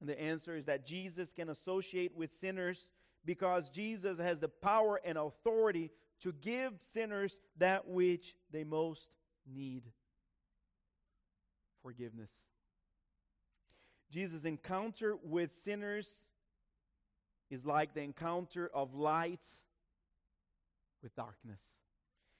And 0.00 0.08
the 0.08 0.20
answer 0.20 0.56
is 0.56 0.66
that 0.66 0.84
Jesus 0.84 1.32
can 1.32 1.48
associate 1.48 2.14
with 2.14 2.34
sinners 2.34 2.90
because 3.24 3.70
Jesus 3.70 4.18
has 4.18 4.40
the 4.40 4.48
power 4.48 5.00
and 5.04 5.16
authority 5.16 5.90
to 6.20 6.32
give 6.32 6.74
sinners 6.92 7.40
that 7.58 7.86
which 7.86 8.34
they 8.50 8.64
most 8.64 9.08
need 9.50 9.84
forgiveness. 11.82 12.30
Jesus' 14.10 14.44
encounter 14.44 15.16
with 15.22 15.54
sinners 15.64 16.08
is 17.50 17.64
like 17.64 17.94
the 17.94 18.00
encounter 18.00 18.70
of 18.72 18.94
light 18.94 19.44
with 21.02 21.14
darkness. 21.14 21.60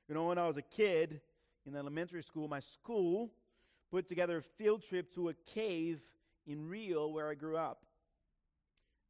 You 0.09 0.15
know, 0.15 0.27
when 0.29 0.39
I 0.39 0.47
was 0.47 0.57
a 0.57 0.63
kid 0.63 1.21
in 1.67 1.77
elementary 1.77 2.23
school, 2.23 2.49
my 2.49 2.61
school 2.61 3.31
put 3.91 4.09
together 4.09 4.39
a 4.39 4.43
field 4.43 4.83
trip 4.83 5.15
to 5.15 5.29
a 5.29 5.35
cave 5.35 6.01
in 6.47 6.69
Rio 6.69 7.09
where 7.09 7.29
I 7.29 7.35
grew 7.35 7.57
up. 7.57 7.85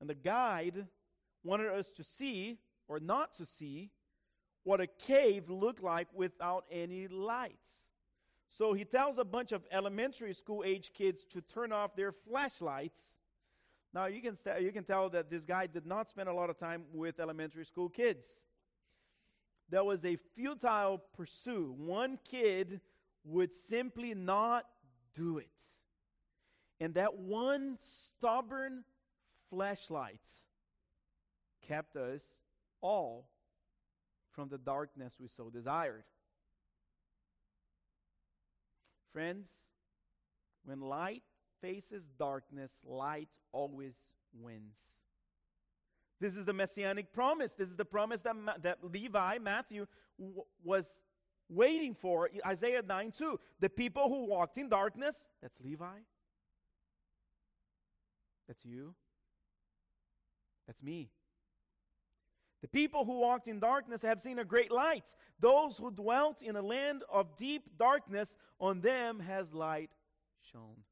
And 0.01 0.09
the 0.09 0.15
guide 0.15 0.87
wanted 1.43 1.69
us 1.69 1.91
to 1.97 2.05
see, 2.05 2.59
or 2.89 3.01
not 3.01 3.35
to 3.39 3.47
see, 3.47 3.91
what 4.63 4.81
a 4.81 4.87
cave 4.87 5.51
looked 5.51 5.83
like 5.83 6.09
without 6.15 6.65
any 6.71 7.07
lights. 7.07 7.89
So 8.49 8.73
he 8.73 8.85
tells 8.85 9.19
a 9.19 9.25
bunch 9.25 9.53
of 9.53 9.65
elementary 9.73 10.33
school 10.33 10.63
age 10.65 10.93
kids 10.95 11.25
to 11.31 11.41
turn 11.41 11.73
off 11.73 11.97
their 11.97 12.13
flashlights. 12.13 13.03
Now 13.95 14.07
you 14.07 14.21
can, 14.21 14.35
st- 14.35 14.61
you 14.61 14.73
can 14.73 14.83
tell 14.83 15.09
that 15.11 15.31
this 15.31 15.45
guy 15.45 15.69
did 15.69 15.87
not 15.87 16.11
spend 16.11 16.29
a 16.29 16.35
lot 16.35 16.51
of 16.51 16.59
time 16.59 16.83
with 16.93 17.21
elementary 17.21 17.65
school 17.65 17.89
kids. 17.89 18.27
There 19.71 19.85
was 19.85 20.05
a 20.05 20.17
futile 20.35 21.01
pursuit. 21.17 21.73
One 21.73 22.19
kid 22.29 22.81
would 23.25 23.55
simply 23.55 24.13
not 24.13 24.67
do 25.15 25.39
it. 25.39 25.47
And 26.81 26.95
that 26.95 27.17
one 27.17 27.79
stubborn 27.79 28.83
flashlight 29.49 30.21
kept 31.67 31.97
us 31.97 32.23
all 32.81 33.29
from 34.33 34.49
the 34.49 34.59
darkness 34.59 35.15
we 35.21 35.29
so 35.29 35.51
desired. 35.51 36.05
Friends, 39.13 39.49
when 40.65 40.81
light 40.81 41.23
faces 41.65 42.07
darkness, 42.19 42.81
light 42.85 43.31
always 43.51 43.95
wins. 44.39 44.77
This 46.21 46.37
is 46.37 46.45
the 46.45 46.53
messianic 46.53 47.13
promise. 47.13 47.55
This 47.55 47.71
is 47.71 47.77
the 47.77 47.87
promise 47.87 48.21
that, 48.23 48.37
Ma- 48.37 48.59
that 48.63 48.79
Levi, 48.83 49.39
Matthew, 49.39 49.87
w- 50.19 50.43
was 50.63 50.99
waiting 51.49 51.95
for. 51.95 52.29
Isaiah 52.47 52.83
9 52.83 53.13
2. 53.17 53.41
The 53.61 53.71
people 53.71 54.09
who 54.09 54.27
walked 54.27 54.59
in 54.59 54.69
darkness, 54.69 55.27
that's 55.41 55.59
Levi. 55.61 55.99
That's 58.47 58.65
you. 58.65 58.95
That's 60.67 60.83
me. 60.83 61.11
The 62.61 62.69
people 62.69 63.07
who 63.07 63.21
walked 63.21 63.49
in 63.49 63.59
darkness 63.59 64.03
have 64.03 64.21
seen 64.21 64.39
a 64.39 64.45
great 64.45 64.71
light. 64.71 65.05
Those 65.41 65.79
who 65.79 65.91
dwelt 65.91 66.43
in 66.43 66.57
a 66.57 66.63
land 66.63 67.05
of 67.11 67.37
deep 67.37 67.79
darkness, 67.79 68.37
on 68.61 68.81
them 68.81 69.21
has 69.21 69.53
light 69.53 69.91
shone. 70.53 70.85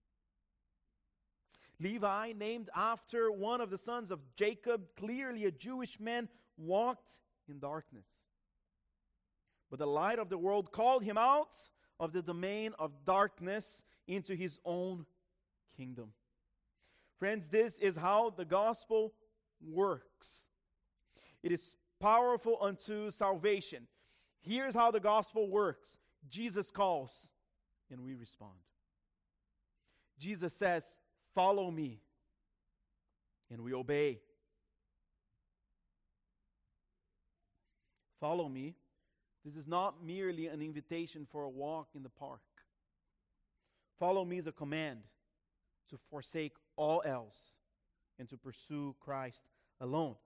Levi, 1.83 2.33
named 2.33 2.71
after 2.77 3.31
one 3.33 3.61
of 3.61 3.71
the 3.71 3.79
sons 3.79 4.11
of 4.11 4.21
Jacob, 4.37 4.83
clearly 4.97 5.45
a 5.45 5.51
Jewish 5.51 5.99
man, 5.99 6.29
walked 6.57 7.11
in 7.49 7.59
darkness. 7.59 8.07
But 9.71 9.79
the 9.79 9.87
light 9.87 10.18
of 10.18 10.29
the 10.29 10.38
world 10.38 10.71
called 10.71 11.03
him 11.03 11.18
out 11.18 11.57
of 11.99 12.12
the 12.12 12.23
domain 12.23 12.75
of 12.79 13.05
darkness 13.05 13.83
into 14.07 14.35
his 14.35 14.59
own 14.64 15.07
kingdom. 15.77 16.12
Friends, 17.18 17.49
this 17.49 17.79
is 17.79 17.97
how 17.97 18.31
the 18.31 18.45
gospel 18.45 19.14
works. 19.64 20.40
It 21.42 21.53
is 21.53 21.77
powerful 22.01 22.59
unto 22.61 23.11
salvation. 23.11 23.87
Here's 24.40 24.75
how 24.75 24.90
the 24.90 25.01
gospel 25.01 25.49
works 25.49 25.99
Jesus 26.29 26.71
calls, 26.71 27.29
and 27.90 28.03
we 28.03 28.14
respond. 28.14 28.59
Jesus 30.18 30.53
says, 30.53 30.85
Follow 31.35 31.71
me, 31.71 32.01
and 33.51 33.62
we 33.62 33.73
obey. 33.73 34.21
Follow 38.21 38.49
me. 38.49 38.75
This 39.45 39.57
is 39.57 39.66
not 39.66 40.05
merely 40.05 40.47
an 40.47 40.62
invitation 40.62 41.27
for 41.31 41.42
a 41.42 41.49
walk 41.49 41.88
in 41.95 42.03
the 42.03 42.09
park. 42.09 42.40
Follow 43.99 44.25
me 44.25 44.38
is 44.38 44.47
a 44.47 44.53
command 44.53 45.01
to 45.90 45.99
forsake 46.11 46.53
all 46.77 47.03
else 47.05 47.37
and 48.18 48.29
to 48.29 48.37
pursue 48.37 48.95
Christ 49.01 49.45
alone. 49.81 50.16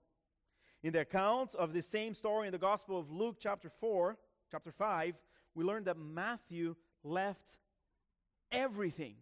In 0.83 0.93
the 0.93 1.01
account 1.01 1.55
of 1.55 1.73
the 1.73 1.81
same 1.81 2.13
story 2.13 2.47
in 2.47 2.51
the 2.51 2.59
Gospel 2.59 2.99
of 2.99 3.09
Luke, 3.09 3.37
chapter 3.39 3.71
4, 3.79 4.17
chapter 4.51 4.71
5, 4.71 5.15
we 5.55 5.63
learn 5.63 5.83
that 5.85 5.97
Matthew 5.97 6.75
left 7.03 7.57
everything. 8.51 9.15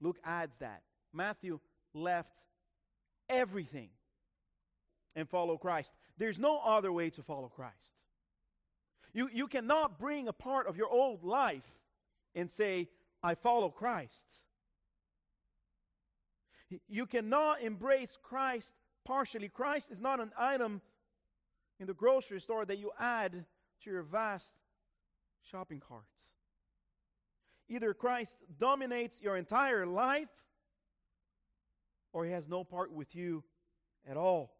Luke 0.00 0.18
adds 0.24 0.58
that. 0.58 0.82
Matthew 1.12 1.60
left 1.94 2.40
everything 3.28 3.90
and 5.16 5.28
follow 5.28 5.56
Christ. 5.56 5.94
There's 6.16 6.38
no 6.38 6.60
other 6.60 6.92
way 6.92 7.10
to 7.10 7.22
follow 7.22 7.48
Christ. 7.48 7.74
You, 9.12 9.28
you 9.32 9.46
cannot 9.48 9.98
bring 9.98 10.28
a 10.28 10.32
part 10.32 10.66
of 10.66 10.76
your 10.76 10.88
old 10.88 11.24
life 11.24 11.68
and 12.34 12.50
say, 12.50 12.88
I 13.22 13.34
follow 13.34 13.70
Christ. 13.70 14.38
You 16.88 17.06
cannot 17.06 17.62
embrace 17.62 18.16
Christ 18.22 18.74
partially. 19.04 19.48
Christ 19.48 19.90
is 19.90 20.00
not 20.00 20.20
an 20.20 20.30
item 20.38 20.82
in 21.80 21.86
the 21.86 21.94
grocery 21.94 22.40
store 22.40 22.64
that 22.66 22.78
you 22.78 22.90
add 22.98 23.44
to 23.84 23.90
your 23.90 24.02
vast 24.02 24.54
shopping 25.50 25.80
carts. 25.80 26.17
Either 27.68 27.92
Christ 27.92 28.38
dominates 28.58 29.20
your 29.20 29.36
entire 29.36 29.86
life 29.86 30.28
or 32.12 32.24
he 32.24 32.32
has 32.32 32.48
no 32.48 32.64
part 32.64 32.92
with 32.92 33.14
you 33.14 33.44
at 34.08 34.16
all. 34.16 34.54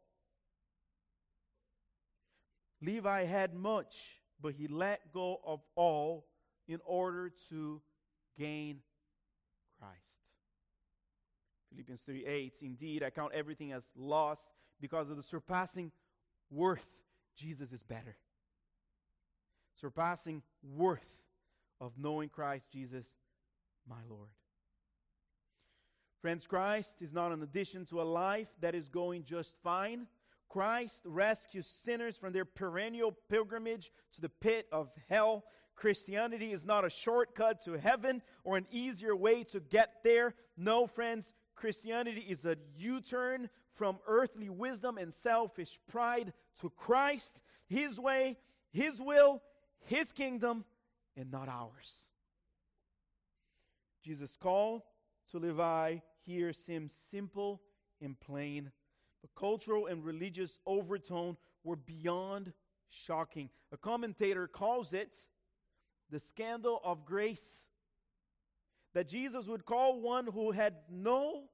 Levi 2.80 3.24
had 3.24 3.54
much, 3.54 4.20
but 4.40 4.54
he 4.54 4.68
let 4.68 5.12
go 5.12 5.40
of 5.44 5.60
all 5.74 6.26
in 6.68 6.78
order 6.84 7.32
to 7.48 7.80
gain 8.38 8.80
Christ. 9.80 9.96
Philippians 11.70 12.00
3 12.02 12.24
8, 12.24 12.58
indeed, 12.62 13.02
I 13.02 13.10
count 13.10 13.32
everything 13.34 13.72
as 13.72 13.84
lost 13.96 14.50
because 14.80 15.10
of 15.10 15.16
the 15.16 15.22
surpassing 15.22 15.90
worth. 16.50 16.86
Jesus 17.36 17.72
is 17.72 17.82
better. 17.82 18.16
Surpassing 19.80 20.42
worth 20.62 21.18
of 21.80 21.92
knowing 21.96 22.28
Christ 22.28 22.70
Jesus, 22.72 23.06
my 23.88 24.00
Lord. 24.08 24.28
Friends, 26.20 26.46
Christ 26.46 27.00
is 27.00 27.12
not 27.12 27.32
an 27.32 27.42
addition 27.42 27.86
to 27.86 28.00
a 28.00 28.02
life 28.02 28.48
that 28.60 28.74
is 28.74 28.88
going 28.88 29.24
just 29.24 29.54
fine. 29.62 30.06
Christ 30.48 31.02
rescues 31.04 31.66
sinners 31.84 32.16
from 32.16 32.32
their 32.32 32.44
perennial 32.44 33.14
pilgrimage 33.28 33.92
to 34.14 34.20
the 34.20 34.28
pit 34.28 34.66
of 34.72 34.90
hell. 35.08 35.44
Christianity 35.76 36.50
is 36.52 36.64
not 36.64 36.84
a 36.84 36.90
shortcut 36.90 37.64
to 37.64 37.74
heaven 37.74 38.22
or 38.42 38.56
an 38.56 38.66
easier 38.72 39.14
way 39.14 39.44
to 39.44 39.60
get 39.60 40.02
there. 40.02 40.34
No, 40.56 40.88
friends, 40.88 41.32
Christianity 41.54 42.24
is 42.28 42.44
a 42.44 42.56
U 42.78 43.00
turn 43.00 43.48
from 43.74 43.98
earthly 44.08 44.48
wisdom 44.48 44.98
and 44.98 45.14
selfish 45.14 45.78
pride 45.88 46.32
to 46.60 46.70
Christ, 46.70 47.42
His 47.68 48.00
way, 48.00 48.38
His 48.72 49.00
will, 49.00 49.40
His 49.84 50.12
kingdom, 50.12 50.64
and 51.18 51.30
not 51.30 51.48
ours. 51.48 52.08
Jesus' 54.02 54.36
call 54.40 54.86
to 55.30 55.38
Levi 55.38 55.96
here 56.24 56.52
seems 56.52 56.92
simple 57.10 57.60
and 58.00 58.18
plain, 58.20 58.70
but 59.20 59.34
cultural 59.34 59.86
and 59.86 60.04
religious 60.04 60.58
overtone 60.64 61.36
were 61.64 61.76
beyond 61.76 62.52
shocking. 62.88 63.50
A 63.72 63.76
commentator 63.76 64.46
calls 64.46 64.92
it 64.92 65.18
the 66.10 66.20
scandal 66.20 66.80
of 66.84 67.04
grace. 67.04 67.64
That 68.94 69.08
Jesus 69.08 69.46
would 69.46 69.66
call 69.66 70.00
one 70.00 70.26
who 70.26 70.52
had 70.52 70.74
no 70.90 71.44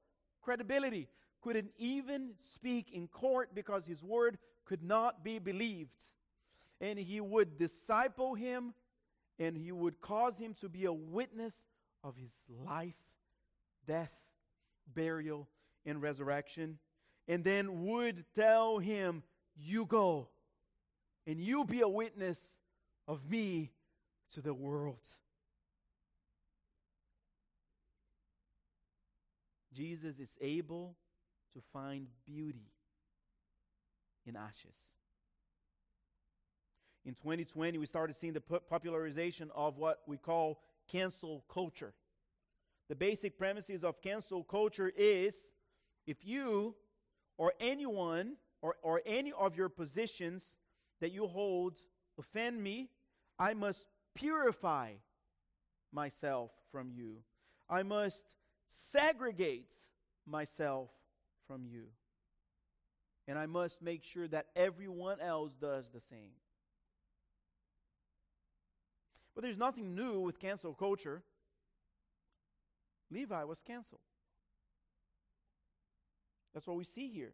credibility, 0.41 1.09
couldn't 1.41 1.71
even 1.77 2.31
speak 2.39 2.91
in 2.91 3.07
court 3.07 3.49
because 3.53 3.85
his 3.85 4.01
word 4.03 4.37
could 4.63 4.83
not 4.83 5.23
be 5.23 5.39
believed. 5.39 6.01
And 6.79 6.97
he 6.97 7.19
would 7.19 7.57
disciple 7.57 8.35
him 8.35 8.73
and 9.39 9.57
he 9.57 9.71
would 9.71 10.01
cause 10.01 10.37
him 10.37 10.53
to 10.61 10.69
be 10.69 10.85
a 10.85 10.93
witness 10.93 11.55
of 12.03 12.15
his 12.15 12.33
life, 12.47 12.95
death, 13.85 14.13
burial, 14.93 15.47
and 15.85 16.01
resurrection. 16.01 16.79
And 17.27 17.43
then 17.43 17.85
would 17.85 18.25
tell 18.35 18.77
him, 18.77 19.23
You 19.55 19.85
go 19.85 20.29
and 21.27 21.39
you 21.39 21.65
be 21.65 21.81
a 21.81 21.87
witness 21.87 22.57
of 23.07 23.29
me 23.29 23.71
to 24.33 24.41
the 24.41 24.53
world. 24.53 24.99
Jesus 29.73 30.19
is 30.19 30.37
able 30.39 30.95
to 31.53 31.61
find 31.73 32.07
beauty 32.25 32.71
in 34.25 34.35
ashes. 34.35 34.94
In 37.05 37.13
2020, 37.13 37.77
we 37.77 37.85
started 37.85 38.15
seeing 38.15 38.33
the 38.33 38.41
popularization 38.41 39.51
of 39.55 39.77
what 39.77 40.01
we 40.07 40.17
call 40.17 40.59
cancel 40.87 41.43
culture. 41.47 41.93
The 42.89 42.95
basic 42.95 43.37
premises 43.37 43.83
of 43.83 44.01
cancel 44.01 44.43
culture 44.43 44.91
is 44.95 45.51
if 46.07 46.25
you 46.25 46.75
or 47.37 47.53
anyone 47.59 48.37
or, 48.61 48.75
or 48.81 49.01
any 49.05 49.31
of 49.33 49.55
your 49.55 49.69
positions 49.69 50.43
that 50.99 51.11
you 51.11 51.27
hold 51.27 51.81
offend 52.17 52.61
me, 52.61 52.89
I 53.37 53.53
must 53.53 53.85
purify 54.15 54.93
myself 55.91 56.51
from 56.71 56.89
you. 56.91 57.17
I 57.69 57.83
must 57.83 58.25
segregate 58.69 59.73
myself 60.25 60.89
from 61.47 61.65
you. 61.65 61.85
And 63.27 63.37
I 63.37 63.45
must 63.45 63.81
make 63.81 64.03
sure 64.03 64.27
that 64.27 64.47
everyone 64.55 65.19
else 65.19 65.53
does 65.59 65.89
the 65.93 66.01
same. 66.01 66.31
But 69.35 69.43
there's 69.43 69.57
nothing 69.57 69.93
new 69.93 70.21
with 70.21 70.39
cancel 70.39 70.73
culture. 70.73 71.21
Levi 73.11 73.43
was 73.43 73.61
canceled. 73.61 74.01
That's 76.53 76.65
what 76.65 76.77
we 76.77 76.85
see 76.85 77.09
here. 77.09 77.33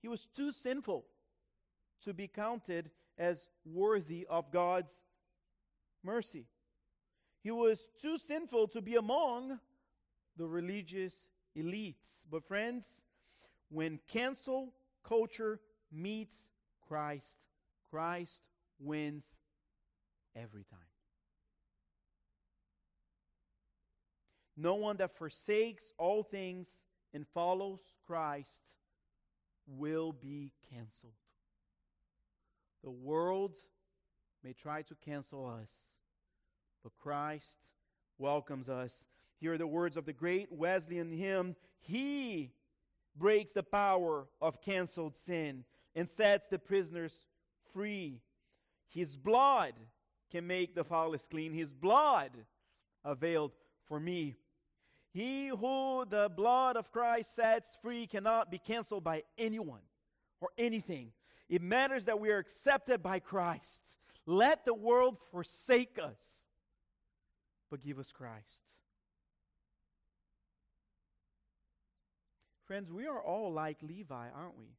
He 0.00 0.08
was 0.08 0.26
too 0.26 0.52
sinful 0.52 1.04
to 2.04 2.14
be 2.14 2.28
counted 2.28 2.90
as 3.18 3.48
worthy 3.64 4.26
of 4.30 4.52
God's 4.52 4.92
mercy. 6.04 6.46
He 7.42 7.50
was 7.50 7.80
too 8.00 8.16
sinful 8.16 8.68
to 8.68 8.80
be 8.80 8.94
among 8.94 9.58
the 10.36 10.46
religious 10.46 11.14
elites. 11.56 12.20
But, 12.30 12.44
friends, 12.44 12.86
when 13.70 13.98
cancel 14.08 14.72
culture 15.04 15.58
meets 15.90 16.48
Christ, 16.86 17.38
Christ 17.90 18.40
wins 18.78 19.26
every 20.36 20.64
time. 20.64 20.89
No 24.60 24.74
one 24.74 24.98
that 24.98 25.16
forsakes 25.16 25.90
all 25.96 26.22
things 26.22 26.78
and 27.14 27.26
follows 27.32 27.80
Christ 28.06 28.74
will 29.66 30.12
be 30.12 30.52
canceled. 30.70 31.14
The 32.84 32.90
world 32.90 33.54
may 34.44 34.52
try 34.52 34.82
to 34.82 34.94
cancel 34.94 35.46
us, 35.46 35.70
but 36.82 36.92
Christ 36.98 37.64
welcomes 38.18 38.68
us. 38.68 39.06
Here 39.38 39.54
are 39.54 39.58
the 39.58 39.66
words 39.66 39.96
of 39.96 40.04
the 40.04 40.12
great 40.12 40.52
Wesleyan 40.52 41.10
hymn 41.10 41.56
He 41.78 42.52
breaks 43.16 43.52
the 43.52 43.62
power 43.62 44.26
of 44.42 44.60
canceled 44.60 45.16
sin 45.16 45.64
and 45.94 46.08
sets 46.08 46.48
the 46.48 46.58
prisoners 46.58 47.14
free. 47.72 48.20
His 48.88 49.16
blood 49.16 49.72
can 50.30 50.46
make 50.46 50.74
the 50.74 50.84
foulest 50.84 51.30
clean. 51.30 51.54
His 51.54 51.72
blood 51.72 52.32
availed 53.02 53.52
for 53.86 53.98
me. 53.98 54.36
He 55.12 55.48
who 55.48 56.04
the 56.08 56.30
blood 56.34 56.76
of 56.76 56.92
Christ 56.92 57.34
sets 57.34 57.76
free 57.82 58.06
cannot 58.06 58.50
be 58.50 58.58
canceled 58.58 59.02
by 59.02 59.24
anyone 59.36 59.80
or 60.40 60.50
anything. 60.56 61.12
It 61.48 61.62
matters 61.62 62.04
that 62.04 62.20
we 62.20 62.30
are 62.30 62.38
accepted 62.38 63.02
by 63.02 63.18
Christ. 63.18 63.96
Let 64.24 64.64
the 64.64 64.74
world 64.74 65.16
forsake 65.32 65.98
us, 66.00 66.44
but 67.70 67.82
give 67.82 67.98
us 67.98 68.12
Christ. 68.12 68.70
Friends, 72.66 72.92
we 72.92 73.08
are 73.08 73.20
all 73.20 73.52
like 73.52 73.78
Levi, 73.82 74.28
aren't 74.32 74.56
we? 74.56 74.76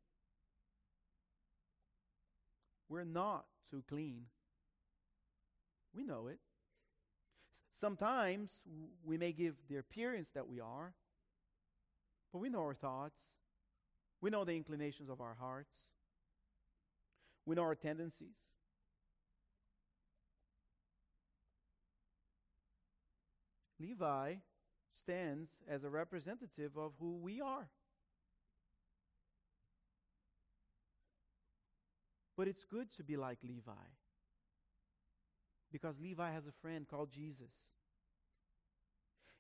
We're 2.88 3.04
not 3.04 3.46
too 3.70 3.84
clean. 3.90 4.28
We 5.94 6.06
know 6.06 6.28
it. 6.28 6.40
Sometimes 7.82 8.62
we 9.04 9.18
may 9.18 9.32
give 9.32 9.56
the 9.68 9.78
appearance 9.78 10.30
that 10.36 10.48
we 10.48 10.60
are, 10.60 10.94
but 12.32 12.38
we 12.38 12.48
know 12.48 12.60
our 12.60 12.76
thoughts. 12.76 13.20
We 14.22 14.30
know 14.30 14.46
the 14.46 14.56
inclinations 14.56 15.10
of 15.10 15.20
our 15.20 15.36
hearts. 15.40 15.74
We 17.48 17.56
know 17.56 17.64
our 17.64 17.74
tendencies. 17.74 18.36
Levi 23.80 24.36
stands 24.94 25.50
as 25.68 25.84
a 25.84 25.90
representative 25.90 26.78
of 26.78 26.92
who 27.00 27.16
we 27.16 27.42
are. 27.42 27.68
But 32.38 32.48
it's 32.48 32.64
good 32.64 32.96
to 32.98 33.04
be 33.04 33.18
like 33.18 33.40
Levi 33.42 33.72
because 35.72 35.96
Levi 36.02 36.32
has 36.32 36.46
a 36.48 36.52
friend 36.62 36.88
called 36.88 37.12
Jesus. 37.12 37.52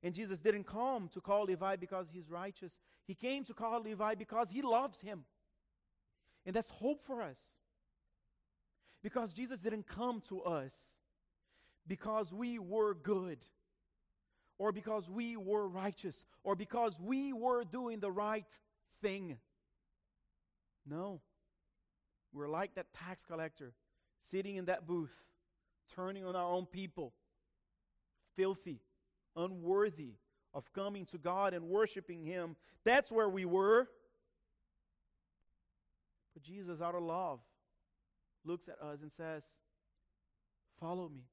And 0.04 0.16
Jesus 0.16 0.40
didn't 0.40 0.66
come 0.66 1.10
to 1.14 1.22
call 1.22 1.46
Levi 1.46 1.76
because 1.76 2.08
he's 2.12 2.30
righteous. 2.30 2.74
He 3.06 3.14
came 3.14 3.44
to 3.46 3.54
call 3.54 3.82
Levi 3.82 4.16
because 4.16 4.50
he 4.50 4.62
loves 4.62 5.02
him. 5.02 5.26
And 6.46 6.56
that's 6.56 6.70
hope 6.70 7.04
for 7.06 7.22
us. 7.22 7.40
Because 9.04 9.34
Jesus 9.34 9.62
didn't 9.62 9.88
come 9.88 10.22
to 10.30 10.42
us 10.42 10.74
because 11.88 12.34
we 12.34 12.60
were 12.60 12.94
good 12.94 13.40
or 14.58 14.72
because 14.72 15.10
we 15.10 15.36
were 15.38 15.68
righteous 15.68 16.26
or 16.44 16.56
because 16.56 17.00
we 17.00 17.34
were 17.34 17.64
doing 17.64 18.00
the 18.00 18.12
right 18.12 18.46
thing. 19.02 19.38
No. 20.88 21.22
We're 22.34 22.48
like 22.48 22.76
that 22.76 22.94
tax 22.94 23.24
collector 23.24 23.74
sitting 24.30 24.56
in 24.56 24.66
that 24.66 24.88
booth, 24.88 25.14
turning 25.96 26.26
on 26.26 26.36
our 26.36 26.52
own 26.52 26.66
people, 26.66 27.14
filthy, 28.36 28.82
unworthy 29.36 30.14
of 30.54 30.72
coming 30.74 31.06
to 31.08 31.18
God 31.18 31.54
and 31.54 31.66
worshiping 31.66 32.24
Him. 32.24 32.56
That's 32.84 33.12
where 33.12 33.30
we 33.30 33.46
were. 33.46 33.88
But 36.34 36.44
Jesus, 36.44 36.82
out 36.82 36.96
of 36.96 37.04
love, 37.04 37.40
looks 38.46 38.68
at 38.68 38.82
us 38.82 39.02
and 39.02 39.12
says, 39.12 39.44
Follow 40.80 41.10
me. 41.10 41.26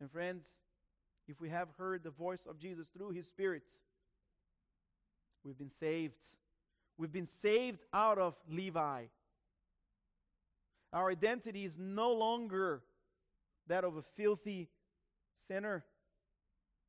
And 0.00 0.10
friends, 0.10 0.46
if 1.26 1.40
we 1.40 1.48
have 1.48 1.68
heard 1.78 2.02
the 2.02 2.10
voice 2.10 2.46
of 2.48 2.58
Jesus 2.58 2.88
through 2.88 3.10
His 3.10 3.26
Spirit, 3.26 3.64
we've 5.44 5.56
been 5.56 5.70
saved. 5.70 6.20
We've 6.98 7.12
been 7.12 7.26
saved 7.26 7.80
out 7.92 8.18
of 8.18 8.34
Levi. 8.48 9.04
Our 10.94 11.10
identity 11.10 11.64
is 11.64 11.76
no 11.76 12.12
longer 12.12 12.82
that 13.66 13.82
of 13.82 13.96
a 13.96 14.02
filthy 14.16 14.70
sinner, 15.48 15.84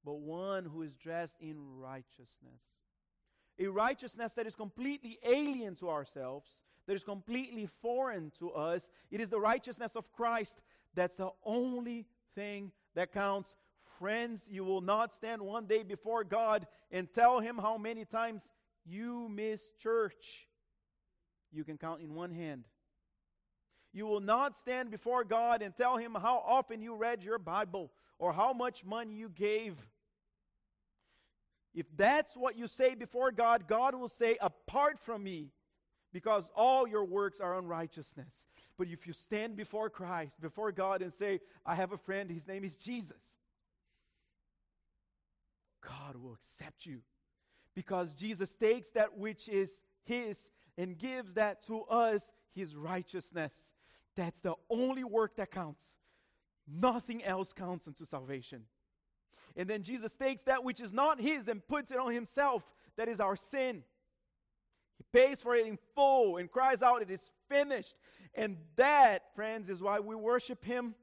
but 0.05 0.19
one 0.19 0.65
who 0.65 0.83
is 0.83 0.93
dressed 0.93 1.37
in 1.41 1.57
righteousness. 1.57 2.61
A 3.57 3.65
righteousness 3.65 4.33
that 4.33 4.45
is 4.45 4.53
completely 4.53 5.17
alien 5.25 5.75
to 5.77 5.89
ourselves, 5.89 6.51
that 6.85 6.93
is 6.93 7.03
completely 7.03 7.67
foreign 7.81 8.31
to 8.37 8.51
us. 8.51 8.91
It 9.09 9.21
is 9.21 9.29
the 9.29 9.39
righteousness 9.39 9.95
of 9.95 10.11
Christ 10.13 10.61
that's 10.93 11.15
the 11.15 11.31
only 11.43 12.05
thing 12.35 12.71
that 12.93 13.11
counts. 13.11 13.55
Friends, 13.97 14.47
you 14.47 14.63
will 14.63 14.81
not 14.81 15.13
stand 15.13 15.41
one 15.41 15.65
day 15.65 15.81
before 15.81 16.23
God 16.23 16.67
and 16.91 17.11
tell 17.11 17.39
Him 17.39 17.57
how 17.57 17.79
many 17.79 18.05
times 18.05 18.51
you 18.85 19.27
miss 19.29 19.61
church. 19.81 20.47
You 21.51 21.63
can 21.63 21.77
count 21.79 22.01
in 22.01 22.13
one 22.13 22.31
hand. 22.31 22.65
You 23.95 24.05
will 24.07 24.19
not 24.19 24.57
stand 24.57 24.91
before 24.91 25.23
God 25.23 25.61
and 25.61 25.73
tell 25.73 25.95
Him 25.95 26.17
how 26.21 26.43
often 26.45 26.81
you 26.81 26.93
read 26.95 27.23
your 27.23 27.39
Bible 27.39 27.93
or 28.19 28.33
how 28.33 28.51
much 28.51 28.83
money 28.83 29.13
you 29.13 29.29
gave. 29.29 29.77
If 31.73 31.85
that's 31.95 32.35
what 32.35 32.57
you 32.57 32.67
say 32.67 32.95
before 32.95 33.31
God, 33.31 33.69
God 33.69 33.95
will 33.95 34.09
say, 34.09 34.37
Apart 34.41 34.99
from 34.99 35.23
me, 35.23 35.47
because 36.11 36.49
all 36.57 36.85
your 36.85 37.05
works 37.05 37.39
are 37.39 37.57
unrighteousness. 37.57 38.45
But 38.77 38.89
if 38.89 39.07
you 39.07 39.13
stand 39.13 39.55
before 39.55 39.89
Christ, 39.89 40.41
before 40.41 40.73
God, 40.73 41.01
and 41.01 41.13
say, 41.13 41.39
I 41.65 41.75
have 41.75 41.93
a 41.93 41.97
friend, 41.97 42.29
his 42.29 42.49
name 42.49 42.65
is 42.65 42.75
Jesus, 42.75 43.37
God 45.81 46.17
will 46.17 46.33
accept 46.33 46.85
you. 46.85 46.99
Because 47.73 48.11
Jesus 48.11 48.55
takes 48.55 48.91
that 48.91 49.17
which 49.17 49.47
is 49.47 49.79
his 50.03 50.49
and 50.77 50.97
gives 50.97 51.35
that 51.35 51.65
to 51.67 51.83
us, 51.83 52.29
his 52.53 52.75
righteousness. 52.75 53.71
That's 54.15 54.39
the 54.39 54.55
only 54.69 55.03
work 55.03 55.35
that 55.37 55.51
counts. 55.51 55.83
Nothing 56.67 57.23
else 57.23 57.53
counts 57.53 57.87
unto 57.87 58.05
salvation. 58.05 58.63
And 59.55 59.69
then 59.69 59.83
Jesus 59.83 60.15
takes 60.15 60.43
that 60.43 60.63
which 60.63 60.81
is 60.81 60.93
not 60.93 61.21
his 61.21 61.47
and 61.47 61.65
puts 61.65 61.91
it 61.91 61.97
on 61.97 62.11
himself. 62.13 62.63
That 62.97 63.07
is 63.07 63.19
our 63.19 63.35
sin. 63.35 63.83
He 64.97 65.03
pays 65.11 65.41
for 65.41 65.55
it 65.55 65.67
in 65.67 65.77
full 65.95 66.37
and 66.37 66.51
cries 66.51 66.81
out, 66.81 67.01
It 67.01 67.11
is 67.11 67.29
finished. 67.49 67.95
And 68.33 68.57
that, 68.75 69.33
friends, 69.35 69.69
is 69.69 69.81
why 69.81 69.99
we 69.99 70.15
worship 70.15 70.63
him. 70.63 70.95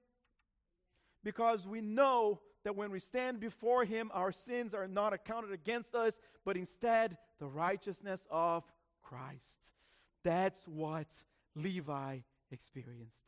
Because 1.24 1.66
we 1.66 1.80
know 1.80 2.40
that 2.64 2.76
when 2.76 2.90
we 2.90 3.00
stand 3.00 3.40
before 3.40 3.84
him, 3.84 4.10
our 4.12 4.32
sins 4.32 4.74
are 4.74 4.88
not 4.88 5.12
accounted 5.12 5.52
against 5.52 5.94
us, 5.94 6.18
but 6.44 6.56
instead 6.56 7.16
the 7.38 7.46
righteousness 7.46 8.26
of 8.30 8.64
Christ. 9.02 9.72
That's 10.24 10.66
what 10.66 11.08
Levi 11.54 12.18
experienced. 12.52 13.24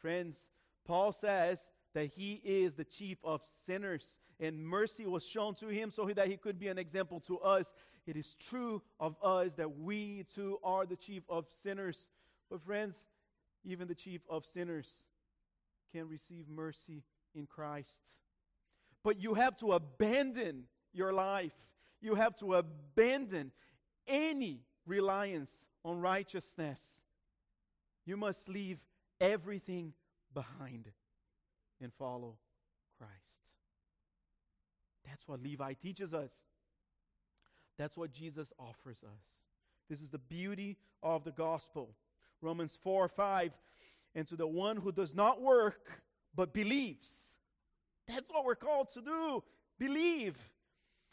Friends, 0.00 0.48
Paul 0.84 1.12
says 1.12 1.70
that 1.94 2.06
he 2.06 2.40
is 2.44 2.74
the 2.74 2.84
chief 2.84 3.18
of 3.22 3.42
sinners, 3.66 4.18
and 4.40 4.66
mercy 4.66 5.06
was 5.06 5.24
shown 5.24 5.54
to 5.56 5.68
him 5.68 5.90
so 5.90 6.06
that 6.06 6.28
he 6.28 6.36
could 6.36 6.58
be 6.58 6.68
an 6.68 6.78
example 6.78 7.20
to 7.20 7.38
us. 7.40 7.72
It 8.06 8.16
is 8.16 8.34
true 8.34 8.82
of 8.98 9.16
us 9.22 9.54
that 9.54 9.78
we 9.78 10.24
too 10.34 10.58
are 10.64 10.86
the 10.86 10.96
chief 10.96 11.22
of 11.28 11.46
sinners. 11.62 12.08
But, 12.50 12.62
friends, 12.62 13.04
even 13.64 13.88
the 13.88 13.94
chief 13.94 14.22
of 14.30 14.44
sinners 14.46 14.88
can 15.92 16.08
receive 16.08 16.48
mercy 16.48 17.02
in 17.34 17.46
Christ. 17.46 18.00
But 19.04 19.20
you 19.20 19.34
have 19.34 19.56
to 19.58 19.72
abandon 19.72 20.64
your 20.92 21.12
life, 21.12 21.52
you 22.00 22.14
have 22.14 22.36
to 22.36 22.54
abandon 22.54 23.52
any 24.06 24.62
reliance 24.86 25.52
on 25.84 26.00
righteousness. 26.00 26.80
You 28.08 28.16
must 28.16 28.48
leave 28.48 28.78
everything 29.20 29.92
behind 30.32 30.86
and 31.78 31.92
follow 31.92 32.38
Christ. 32.96 33.12
That's 35.06 35.28
what 35.28 35.42
Levi 35.42 35.74
teaches 35.74 36.14
us. 36.14 36.30
That's 37.76 37.98
what 37.98 38.10
Jesus 38.10 38.50
offers 38.58 39.04
us. 39.04 39.36
This 39.90 40.00
is 40.00 40.08
the 40.08 40.16
beauty 40.16 40.78
of 41.02 41.24
the 41.24 41.32
gospel. 41.32 41.90
Romans 42.40 42.78
4 42.82 43.08
5. 43.08 43.52
And 44.14 44.26
to 44.28 44.36
the 44.36 44.46
one 44.46 44.78
who 44.78 44.90
does 44.90 45.14
not 45.14 45.42
work, 45.42 45.90
but 46.34 46.54
believes. 46.54 47.34
That's 48.06 48.30
what 48.30 48.46
we're 48.46 48.54
called 48.54 48.88
to 48.94 49.02
do. 49.02 49.44
Believe. 49.78 50.38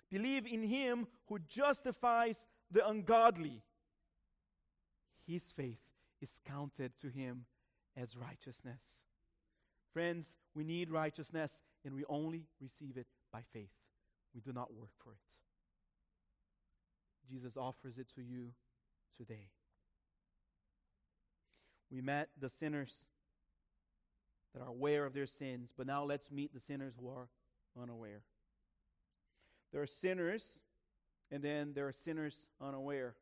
Believe 0.10 0.48
in 0.48 0.64
him 0.64 1.08
who 1.28 1.40
justifies 1.40 2.48
the 2.72 2.88
ungodly. 2.88 3.62
His 5.28 5.44
faith 5.52 5.85
is 6.26 6.40
counted 6.44 6.92
to 7.00 7.10
him 7.10 7.46
as 7.96 8.18
righteousness. 8.18 8.82
Friends, 9.94 10.36
we 10.56 10.64
need 10.64 10.90
righteousness, 10.90 11.62
and 11.86 11.94
we 11.94 12.04
only 12.10 12.46
receive 12.60 12.98
it 12.98 13.06
by 13.32 13.42
faith. 13.54 13.70
We 14.34 14.42
do 14.42 14.52
not 14.52 14.74
work 14.74 14.90
for 14.98 15.12
it. 15.12 15.20
Jesus 17.32 17.56
offers 17.56 18.00
it 18.00 18.08
to 18.16 18.22
you 18.22 18.54
today. 19.16 19.50
We 21.92 22.02
met 22.02 22.30
the 22.40 22.50
sinners 22.50 22.92
that 24.54 24.64
are 24.64 24.70
aware 24.70 25.06
of 25.06 25.14
their 25.14 25.28
sins, 25.28 25.70
but 25.78 25.86
now 25.86 26.04
let's 26.04 26.32
meet 26.32 26.56
the 26.56 26.60
sinners 26.60 26.96
who 27.00 27.08
are 27.08 27.30
unaware. 27.80 28.22
There 29.72 29.82
are 29.84 29.88
sinners, 29.88 30.44
and 31.32 31.44
then 31.44 31.74
there 31.76 31.88
are 31.88 31.94
sinners 31.94 32.36
unaware. 32.60 33.14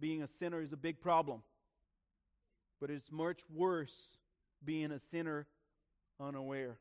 Being 0.00 0.22
a 0.22 0.26
sinner 0.26 0.60
is 0.60 0.72
a 0.72 0.76
big 0.76 1.00
problem. 1.00 1.42
But 2.80 2.90
it's 2.90 3.10
much 3.10 3.40
worse 3.52 3.94
being 4.64 4.92
a 4.92 4.98
sinner 4.98 5.46
unaware. 6.20 6.78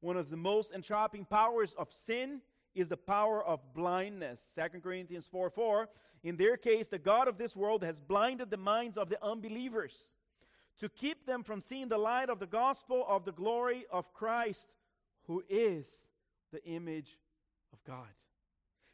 One 0.00 0.16
of 0.16 0.30
the 0.30 0.36
most 0.36 0.72
entrapping 0.72 1.24
powers 1.24 1.74
of 1.78 1.88
sin 1.92 2.40
is 2.74 2.88
the 2.88 2.96
power 2.96 3.44
of 3.44 3.74
blindness. 3.74 4.46
2 4.54 4.80
Corinthians 4.80 5.26
4 5.30 5.50
4. 5.50 5.88
In 6.22 6.36
their 6.36 6.56
case, 6.56 6.88
the 6.88 6.98
God 6.98 7.28
of 7.28 7.38
this 7.38 7.54
world 7.54 7.82
has 7.84 8.00
blinded 8.00 8.50
the 8.50 8.56
minds 8.56 8.96
of 8.96 9.08
the 9.08 9.22
unbelievers 9.22 10.10
to 10.80 10.88
keep 10.88 11.26
them 11.26 11.42
from 11.42 11.60
seeing 11.60 11.88
the 11.88 11.98
light 11.98 12.30
of 12.30 12.38
the 12.38 12.46
gospel 12.46 13.04
of 13.08 13.24
the 13.24 13.32
glory 13.32 13.84
of 13.90 14.12
Christ, 14.12 14.68
who 15.26 15.42
is 15.48 15.86
the 16.52 16.64
image 16.64 17.18
of 17.72 17.82
God. 17.84 18.08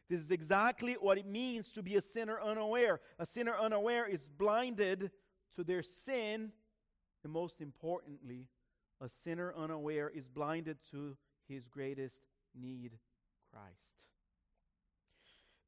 This 0.09 0.20
is 0.20 0.33
exactly 0.33 0.94
what 0.94 1.18
it 1.18 1.26
means 1.26 1.72
to 1.72 1.83
be 1.83 1.94
a 1.94 2.03
sinner 2.03 2.40
unaware. 2.40 3.00
A 3.18 3.24
sinner 3.24 3.57
unaware 3.57 4.07
is 4.07 4.26
blinded 4.26 5.12
to 5.57 5.65
their 5.65 5.83
sin, 5.83 6.53
and 7.25 7.33
most 7.33 7.61
importantly, 7.61 8.47
a 9.01 9.09
sinner 9.09 9.55
unaware 9.57 10.09
is 10.09 10.29
blinded 10.29 10.79
to 10.91 11.17
his 11.49 11.67
greatest 11.67 12.17
need, 12.55 12.93
Christ. 13.53 14.05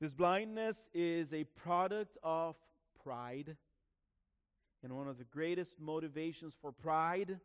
This 0.00 0.14
blindness 0.14 0.88
is 0.92 1.32
a 1.32 1.44
product 1.44 2.16
of 2.22 2.56
pride. 3.02 3.56
And 4.82 4.92
one 4.94 5.06
of 5.06 5.16
the 5.16 5.24
greatest 5.24 5.80
motivations 5.80 6.54
for 6.60 6.72
pride, 6.72 7.38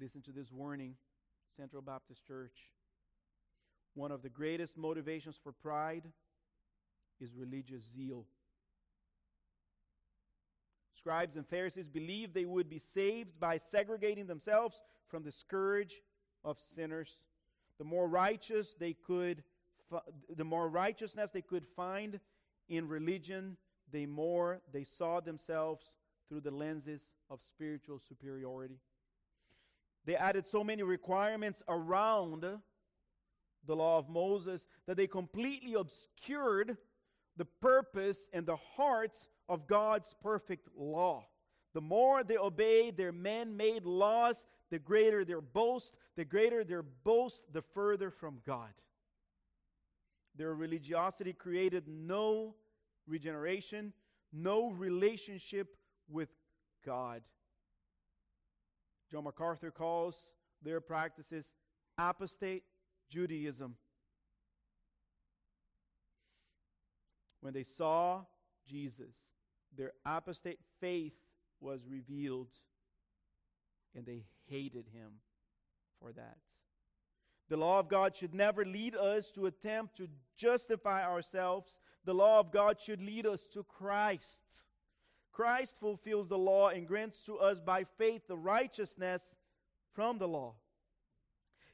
listen 0.00 0.22
to 0.22 0.32
this 0.32 0.50
warning, 0.50 0.94
Central 1.56 1.82
Baptist 1.82 2.26
Church. 2.26 2.70
One 3.94 4.10
of 4.10 4.22
the 4.22 4.30
greatest 4.30 4.78
motivations 4.78 5.36
for 5.42 5.52
pride 5.52 6.04
is 7.20 7.34
religious 7.34 7.82
zeal. 7.94 8.24
Scribes 11.04 11.36
and 11.36 11.46
Pharisees 11.46 11.86
believed 11.86 12.32
they 12.32 12.46
would 12.46 12.70
be 12.70 12.78
saved 12.78 13.38
by 13.38 13.58
segregating 13.58 14.26
themselves 14.26 14.82
from 15.06 15.22
the 15.22 15.30
scourge 15.30 16.00
of 16.42 16.56
sinners. 16.74 17.18
The 17.76 17.84
more 17.84 18.08
righteous 18.08 18.74
they 18.80 18.94
could 18.94 19.42
the 20.34 20.44
more 20.44 20.66
righteousness 20.66 21.30
they 21.30 21.42
could 21.42 21.66
find 21.76 22.18
in 22.70 22.88
religion, 22.88 23.58
the 23.92 24.06
more 24.06 24.62
they 24.72 24.82
saw 24.82 25.20
themselves 25.20 25.92
through 26.26 26.40
the 26.40 26.50
lenses 26.50 27.10
of 27.28 27.42
spiritual 27.42 28.00
superiority. 28.00 28.80
They 30.06 30.16
added 30.16 30.48
so 30.48 30.64
many 30.64 30.82
requirements 30.82 31.62
around 31.68 32.44
the 33.66 33.76
law 33.76 33.98
of 33.98 34.08
Moses 34.08 34.66
that 34.86 34.96
they 34.96 35.06
completely 35.06 35.74
obscured 35.74 36.78
the 37.36 37.44
purpose 37.44 38.30
and 38.32 38.46
the 38.46 38.56
heart 38.56 39.16
of 39.48 39.66
God's 39.66 40.14
perfect 40.22 40.68
law. 40.76 41.26
The 41.74 41.80
more 41.80 42.22
they 42.22 42.36
obeyed 42.36 42.96
their 42.96 43.12
man 43.12 43.56
made 43.56 43.84
laws, 43.84 44.46
the 44.70 44.78
greater 44.78 45.24
their 45.24 45.40
boast. 45.40 45.94
The 46.16 46.24
greater 46.24 46.64
their 46.64 46.82
boast, 46.82 47.42
the 47.52 47.62
further 47.62 48.10
from 48.10 48.38
God. 48.46 48.72
Their 50.36 50.54
religiosity 50.54 51.32
created 51.32 51.84
no 51.88 52.54
regeneration, 53.06 53.92
no 54.32 54.70
relationship 54.70 55.76
with 56.08 56.28
God. 56.84 57.22
John 59.10 59.24
MacArthur 59.24 59.70
calls 59.70 60.28
their 60.62 60.80
practices 60.80 61.52
apostate 61.98 62.64
Judaism. 63.08 63.76
When 67.40 67.52
they 67.52 67.62
saw 67.62 68.22
Jesus, 68.66 69.14
their 69.76 69.92
apostate 70.04 70.60
faith 70.80 71.14
was 71.60 71.80
revealed, 71.88 72.48
and 73.94 74.04
they 74.04 74.24
hated 74.46 74.86
him 74.92 75.12
for 76.00 76.12
that. 76.12 76.38
The 77.48 77.56
law 77.56 77.78
of 77.78 77.88
God 77.88 78.16
should 78.16 78.34
never 78.34 78.64
lead 78.64 78.94
us 78.96 79.30
to 79.32 79.46
attempt 79.46 79.96
to 79.98 80.08
justify 80.36 81.04
ourselves. 81.04 81.78
The 82.04 82.14
law 82.14 82.40
of 82.40 82.50
God 82.50 82.80
should 82.80 83.02
lead 83.02 83.26
us 83.26 83.46
to 83.52 83.62
Christ. 83.64 84.42
Christ 85.32 85.74
fulfills 85.78 86.28
the 86.28 86.38
law 86.38 86.68
and 86.68 86.86
grants 86.86 87.18
to 87.26 87.38
us 87.38 87.60
by 87.60 87.84
faith 87.98 88.22
the 88.28 88.36
righteousness 88.36 89.36
from 89.92 90.18
the 90.18 90.28
law. 90.28 90.54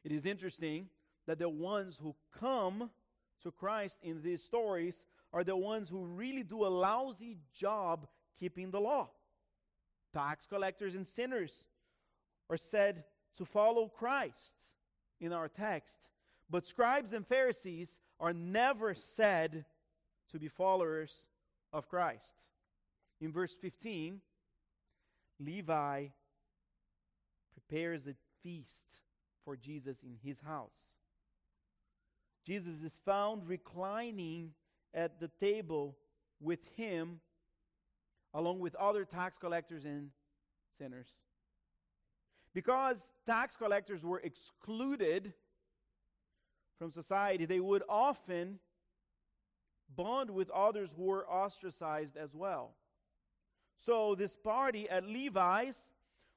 It 0.02 0.12
is 0.12 0.24
interesting 0.24 0.88
that 1.26 1.38
the 1.38 1.48
ones 1.48 1.98
who 2.00 2.14
come 2.38 2.90
to 3.42 3.50
Christ 3.50 3.98
in 4.02 4.22
these 4.22 4.42
stories 4.42 5.04
are 5.32 5.44
the 5.44 5.56
ones 5.56 5.88
who 5.88 6.04
really 6.04 6.42
do 6.42 6.64
a 6.64 6.68
lousy 6.68 7.38
job 7.54 8.06
keeping 8.38 8.70
the 8.70 8.80
law. 8.80 9.08
Tax 10.12 10.46
collectors 10.46 10.94
and 10.94 11.06
sinners 11.06 11.64
are 12.48 12.56
said 12.56 13.04
to 13.36 13.44
follow 13.44 13.88
Christ 13.88 14.66
in 15.20 15.32
our 15.32 15.48
text, 15.48 15.94
but 16.48 16.66
scribes 16.66 17.12
and 17.12 17.26
Pharisees 17.26 18.00
are 18.18 18.32
never 18.32 18.94
said 18.94 19.64
to 20.32 20.38
be 20.38 20.48
followers 20.48 21.22
of 21.72 21.88
Christ. 21.88 22.42
In 23.20 23.32
verse 23.32 23.54
15, 23.54 24.20
Levi 25.38 26.06
prepares 27.52 28.06
a 28.06 28.14
feast 28.42 29.00
for 29.44 29.56
Jesus 29.56 30.02
in 30.02 30.16
his 30.22 30.40
house. 30.40 30.96
Jesus 32.46 32.82
is 32.82 32.98
found 33.04 33.46
reclining 33.46 34.52
at 34.94 35.20
the 35.20 35.31
table 35.40 35.96
with 36.40 36.61
him, 36.76 37.20
along 38.35 38.61
with 38.61 38.74
other 38.76 39.05
tax 39.05 39.37
collectors 39.37 39.85
and 39.85 40.11
sinners. 40.79 41.09
Because 42.55 43.09
tax 43.26 43.57
collectors 43.57 44.05
were 44.05 44.20
excluded 44.20 45.33
from 46.79 46.90
society, 46.90 47.44
they 47.44 47.61
would 47.61 47.83
often 47.88 48.59
bond 49.94 50.31
with 50.31 50.50
others 50.50 50.90
who 50.96 51.05
were 51.05 51.29
ostracized 51.29 52.16
as 52.16 52.35
well. 52.35 52.74
So, 53.79 54.14
this 54.14 54.37
party 54.37 54.88
at 54.88 55.05
Levi's 55.05 55.92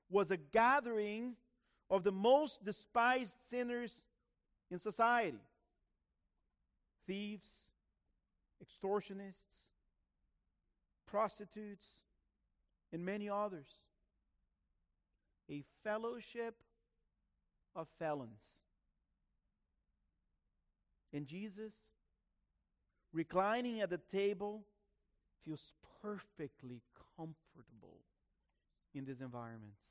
was 0.09 0.31
a 0.31 0.37
gathering 0.37 1.35
of 1.89 2.03
the 2.03 2.11
most 2.11 2.63
despised 2.63 3.35
sinners 3.49 4.01
in 4.71 4.79
society 4.79 5.39
thieves, 7.05 7.62
extortionists, 8.61 9.63
prostitutes, 11.07 11.85
and 12.91 13.05
many 13.05 13.29
others. 13.29 13.67
A 15.49 15.63
fellowship 15.83 16.55
of 17.75 17.87
felons. 17.99 18.41
And 21.11 21.27
Jesus, 21.27 21.73
reclining 23.11 23.81
at 23.81 23.89
the 23.89 23.99
table, 24.11 24.63
feels 25.43 25.73
perfectly 26.01 26.81
comfortable 27.17 27.99
in 28.95 29.05
these 29.05 29.21
environments. 29.21 29.81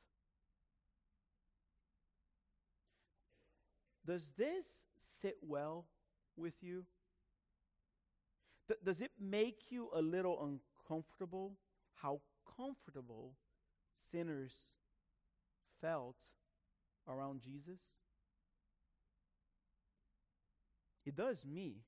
Does 4.05 4.33
this 4.37 4.66
sit 5.22 5.37
well 5.42 5.85
with 6.37 6.55
you? 6.61 6.85
Th- 8.72 8.85
does 8.85 9.02
it 9.02 9.11
make 9.20 9.70
you 9.70 9.90
a 9.94 10.00
little 10.00 10.38
uncomfortable 10.88 11.58
how 11.94 12.20
comfortable 12.56 13.35
sinners 14.11 14.52
felt 15.82 16.16
around 17.06 17.42
Jesus? 17.42 17.80
It 21.04 21.14
does 21.16 21.44
me. 21.44 21.82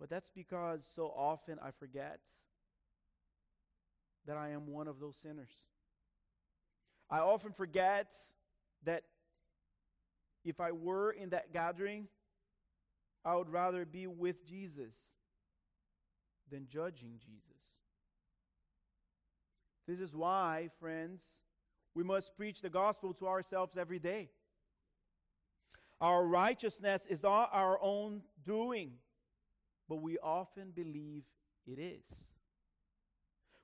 But 0.00 0.10
that's 0.10 0.30
because 0.30 0.84
so 0.96 1.12
often 1.16 1.58
I 1.62 1.70
forget 1.70 2.18
that 4.26 4.36
I 4.36 4.48
am 4.48 4.66
one 4.66 4.88
of 4.88 4.98
those 4.98 5.16
sinners. 5.16 5.52
I 7.08 7.18
often 7.18 7.52
forget 7.52 8.12
that 8.84 9.04
if 10.44 10.58
I 10.58 10.72
were 10.72 11.12
in 11.12 11.30
that 11.30 11.52
gathering, 11.52 12.08
I 13.24 13.36
would 13.36 13.48
rather 13.48 13.84
be 13.84 14.06
with 14.06 14.46
Jesus 14.46 14.94
than 16.50 16.66
judging 16.68 17.18
Jesus. 17.24 17.62
This 19.86 20.00
is 20.00 20.14
why, 20.14 20.70
friends, 20.80 21.30
we 21.94 22.04
must 22.04 22.36
preach 22.36 22.62
the 22.62 22.70
gospel 22.70 23.12
to 23.14 23.26
ourselves 23.26 23.76
every 23.76 23.98
day. 23.98 24.30
Our 26.00 26.24
righteousness 26.26 27.06
is 27.08 27.22
not 27.22 27.50
our 27.52 27.78
own 27.80 28.22
doing, 28.44 28.92
but 29.88 30.02
we 30.02 30.18
often 30.18 30.72
believe 30.74 31.24
it 31.66 31.78
is. 31.78 32.02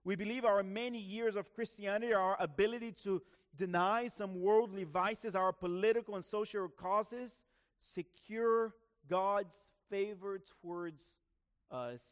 We 0.05 0.15
believe 0.15 0.45
our 0.45 0.63
many 0.63 1.01
years 1.01 1.37
of 1.37 1.53
Christianity, 1.53 2.15
our 2.15 2.37
ability 2.41 2.93
to 3.05 3.23
deny 3.57 4.09
some 4.09 4.41
worldly 4.41 4.85
vices, 4.85 5.35
our 5.35 5.53
political 5.53 6.15
and 6.15 6.25
social 6.25 6.69
causes, 6.69 7.41
secure 7.81 8.73
God's 9.09 9.57
favor 9.91 10.41
towards 10.63 11.03
us. 11.71 12.03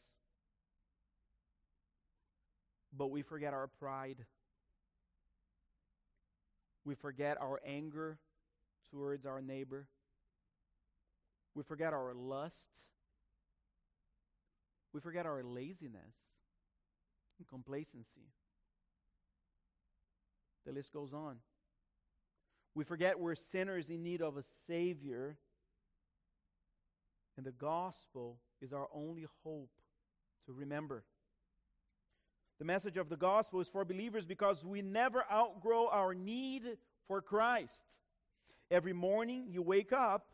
But 2.97 3.11
we 3.11 3.23
forget 3.23 3.53
our 3.53 3.67
pride. 3.67 4.25
We 6.85 6.95
forget 6.95 7.37
our 7.41 7.61
anger 7.67 8.19
towards 8.91 9.27
our 9.27 9.43
neighbor. 9.43 9.87
We 11.55 11.63
forget 11.63 11.93
our 11.93 12.15
lust. 12.15 12.71
We 14.93 15.01
forget 15.01 15.27
our 15.27 15.43
laziness 15.43 16.15
and 17.39 17.47
complacency. 17.47 18.31
The 20.65 20.73
list 20.73 20.93
goes 20.93 21.13
on. 21.13 21.37
We 22.75 22.85
forget 22.85 23.19
we're 23.19 23.35
sinners 23.35 23.91
in 23.91 24.03
need 24.03 24.21
of 24.21 24.37
a 24.37 24.43
Savior 24.67 25.37
and 27.37 27.45
the 27.45 27.53
gospel 27.53 28.39
is 28.61 28.73
our 28.73 28.89
only 28.95 29.27
hope 29.45 29.71
to 30.47 30.53
remember. 30.53 31.05
The 32.59 32.65
message 32.65 32.97
of 32.97 33.09
the 33.09 33.17
gospel 33.17 33.61
is 33.61 33.69
for 33.69 33.85
believers 33.85 34.25
because 34.25 34.65
we 34.65 34.81
never 34.81 35.25
outgrow 35.31 35.89
our 35.89 36.15
need 36.15 36.79
for 37.07 37.21
Christ. 37.21 37.85
Every 38.71 38.95
morning 38.95 39.47
you 39.49 39.63
wake 39.63 39.93
up 39.93 40.27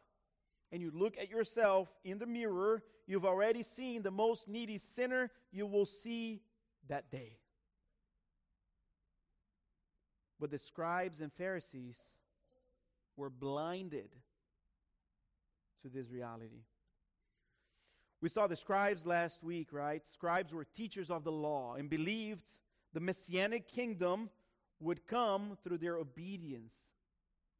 and 0.71 0.81
you 0.81 0.93
look 0.95 1.19
at 1.19 1.29
yourself 1.29 1.89
in 2.05 2.19
the 2.19 2.27
mirror, 2.27 2.83
you've 3.07 3.27
already 3.27 3.63
seen 3.63 4.03
the 4.03 4.11
most 4.11 4.47
needy 4.47 4.79
sinner 4.79 5.31
you 5.51 5.67
will 5.67 5.85
see 5.87 6.41
that 6.89 7.11
day. 7.11 7.39
But 10.39 10.51
the 10.51 10.59
scribes 10.59 11.21
and 11.21 11.33
Pharisees 11.33 11.99
were 13.17 13.31
blinded 13.31 14.09
to 15.83 15.89
this 15.89 16.09
reality. 16.09 16.63
We 18.23 18.29
saw 18.29 18.47
the 18.47 18.55
scribes 18.55 19.05
last 19.05 19.43
week, 19.43 19.73
right? 19.73 20.01
Scribes 20.15 20.55
were 20.55 20.65
teachers 20.65 21.11
of 21.11 21.25
the 21.25 21.33
law 21.33 21.75
and 21.75 21.91
believed 21.91 22.47
the 22.95 23.01
messianic 23.01 23.67
kingdom 23.67 24.31
would 24.79 25.07
come 25.09 25.59
through 25.65 25.79
their 25.79 25.97
obedience 25.97 26.73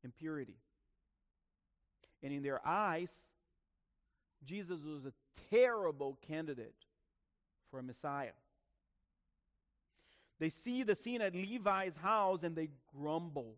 and 0.05 0.15
purity. 0.15 0.57
And 2.23 2.33
in 2.33 2.45
their 2.45 2.65
eyes, 2.65 3.13
Jesus 4.45 4.83
was 4.85 5.05
a 5.05 5.13
terrible 5.51 6.17
candidate 6.27 6.87
for 7.69 7.81
a 7.81 7.83
Messiah. 7.83 8.31
They 10.39 10.49
see 10.49 10.85
the 10.85 10.95
scene 10.95 11.23
at 11.23 11.35
Levi's 11.35 11.97
house 11.97 12.45
and 12.45 12.55
they 12.55 12.69
grumble 12.97 13.57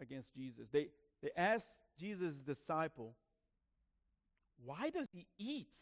against 0.00 0.32
Jesus. 0.34 0.68
They, 0.70 0.88
they 1.20 1.30
ask 1.36 1.66
Jesus' 1.98 2.36
disciple, 2.36 3.16
Why 4.64 4.90
does 4.90 5.08
he 5.12 5.26
eat 5.38 5.76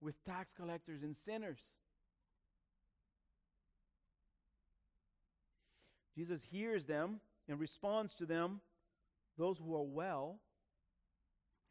with 0.00 0.22
tax 0.24 0.52
collectors 0.52 1.02
and 1.02 1.16
sinners? 1.16 1.60
Jesus 6.14 6.42
hears 6.42 6.86
them 6.86 7.20
and 7.48 7.58
responds 7.58 8.14
to 8.14 8.26
them 8.26 8.60
Those 9.36 9.58
who 9.58 9.74
are 9.74 9.82
well 9.82 10.38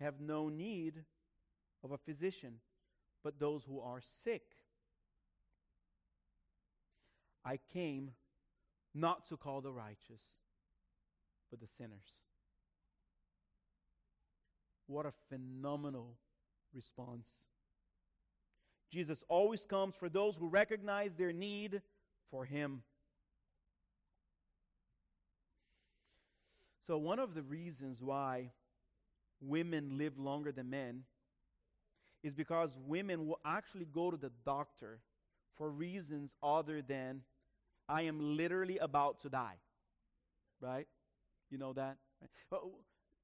have 0.02 0.20
no 0.20 0.50
need 0.50 1.04
of 1.84 1.92
a 1.92 1.98
physician, 1.98 2.56
but 3.24 3.40
those 3.40 3.64
who 3.64 3.80
are 3.80 4.02
sick. 4.24 4.44
I 7.46 7.60
came 7.72 8.12
not 8.94 9.28
to 9.30 9.38
call 9.38 9.62
the 9.62 9.72
righteous, 9.72 10.22
but 11.50 11.62
the 11.62 11.68
sinners. 11.68 12.22
What 14.88 15.06
a 15.06 15.14
phenomenal 15.30 16.18
response. 16.74 17.28
Jesus 18.92 19.24
always 19.28 19.66
comes 19.66 19.96
for 19.96 20.10
those 20.10 20.36
who 20.36 20.48
recognize 20.48 21.16
their 21.16 21.34
need 21.34 21.82
for 22.30 22.46
Him. 22.46 22.84
So, 26.86 26.98
one 26.98 27.20
of 27.20 27.34
the 27.34 27.42
reasons 27.42 28.02
why 28.02 28.52
women 29.42 29.98
live 29.98 30.20
longer 30.20 30.52
than 30.52 30.70
men 30.70 31.04
is 32.24 32.34
because 32.34 32.78
women 32.86 33.28
will 33.28 33.40
actually 33.46 33.86
go 33.86 34.12
to 34.12 34.18
the 34.18 34.32
doctor 34.46 35.00
for 35.58 35.70
reasons 35.70 36.36
other 36.42 36.82
than 36.82 37.22
I 37.88 38.04
am 38.04 38.38
literally 38.38 38.78
about 38.78 39.22
to 39.22 39.30
die. 39.30 39.58
Right? 40.62 40.88
You 41.50 41.58
know 41.58 41.74
that? 41.74 41.98
But 42.50 42.62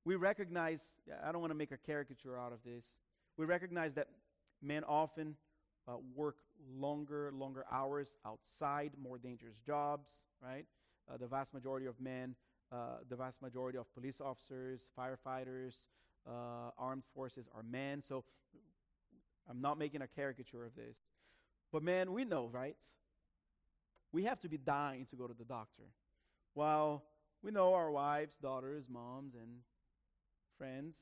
we 0.10 0.16
recognize, 0.16 0.82
I 1.24 1.32
don't 1.32 1.40
want 1.40 1.52
to 1.52 1.56
make 1.56 1.72
a 1.72 1.78
caricature 1.78 2.36
out 2.36 2.52
of 2.52 2.58
this. 2.66 2.84
We 3.38 3.46
recognize 3.46 3.94
that 3.94 4.08
men 4.60 4.84
often 4.84 5.36
uh, 5.88 5.98
work 6.16 6.38
longer, 6.76 7.32
longer 7.32 7.64
hours 7.72 8.16
outside, 8.26 8.94
more 9.00 9.20
dangerous 9.20 9.58
jobs, 9.64 10.10
right? 10.44 10.66
Uh, 11.08 11.18
the 11.18 11.28
vast 11.28 11.54
majority 11.54 11.86
of 11.86 12.02
men, 12.02 12.34
uh, 12.72 13.04
the 13.08 13.16
vast 13.16 13.40
majority 13.40 13.78
of 13.78 13.86
police 13.94 14.20
officers, 14.20 14.90
firefighters, 14.98 15.76
uh, 16.28 16.72
armed 16.80 17.04
forces 17.14 17.46
are 17.54 17.62
men. 17.62 18.02
So 18.02 18.24
I'm 19.48 19.62
not 19.62 19.78
making 19.78 20.02
a 20.02 20.08
caricature 20.08 20.66
of 20.66 20.76
this. 20.76 20.98
But 21.72 21.84
man, 21.84 22.14
we 22.14 22.26
know, 22.26 22.50
right? 22.52 22.78
We 24.12 24.24
have 24.24 24.40
to 24.40 24.50
be 24.50 24.58
dying 24.58 25.06
to 25.12 25.16
go 25.16 25.28
to 25.28 25.36
the 25.36 25.46
doctor. 25.46 25.84
While 26.56 27.04
we 27.44 27.52
know 27.52 27.76
our 27.76 27.92
wives, 27.92 28.38
daughters, 28.38 28.90
moms, 28.90 29.36
and 29.36 29.60
friends, 30.60 30.98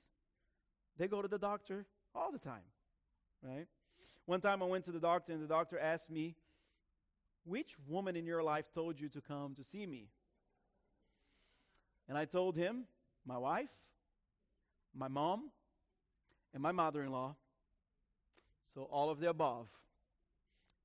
they 0.98 1.08
go 1.08 1.22
to 1.22 1.28
the 1.28 1.38
doctor 1.38 1.86
all 2.16 2.32
the 2.32 2.40
time, 2.40 2.64
right? 3.44 3.68
One 4.26 4.40
time 4.40 4.62
I 4.64 4.66
went 4.66 4.86
to 4.86 4.92
the 4.92 5.00
doctor, 5.00 5.34
and 5.34 5.44
the 5.44 5.48
doctor 5.48 5.78
asked 5.78 6.10
me, 6.10 6.36
Which 7.44 7.76
woman 7.88 8.16
in 8.16 8.26
your 8.26 8.44
life 8.44 8.66
told 8.74 9.00
you 9.00 9.10
to 9.10 9.22
come 9.22 9.56
to 9.56 9.64
see 9.64 9.86
me? 9.86 10.08
And 12.08 12.18
I 12.18 12.26
told 12.26 12.56
him, 12.56 12.86
My 13.26 13.38
wife, 13.38 13.70
my 14.96 15.08
mom, 15.08 15.50
and 16.54 16.62
my 16.64 16.72
mother 16.72 17.04
in 17.04 17.12
law. 17.12 17.36
So 18.74 18.84
all 18.84 19.10
of 19.10 19.20
the 19.20 19.30
above. 19.30 19.68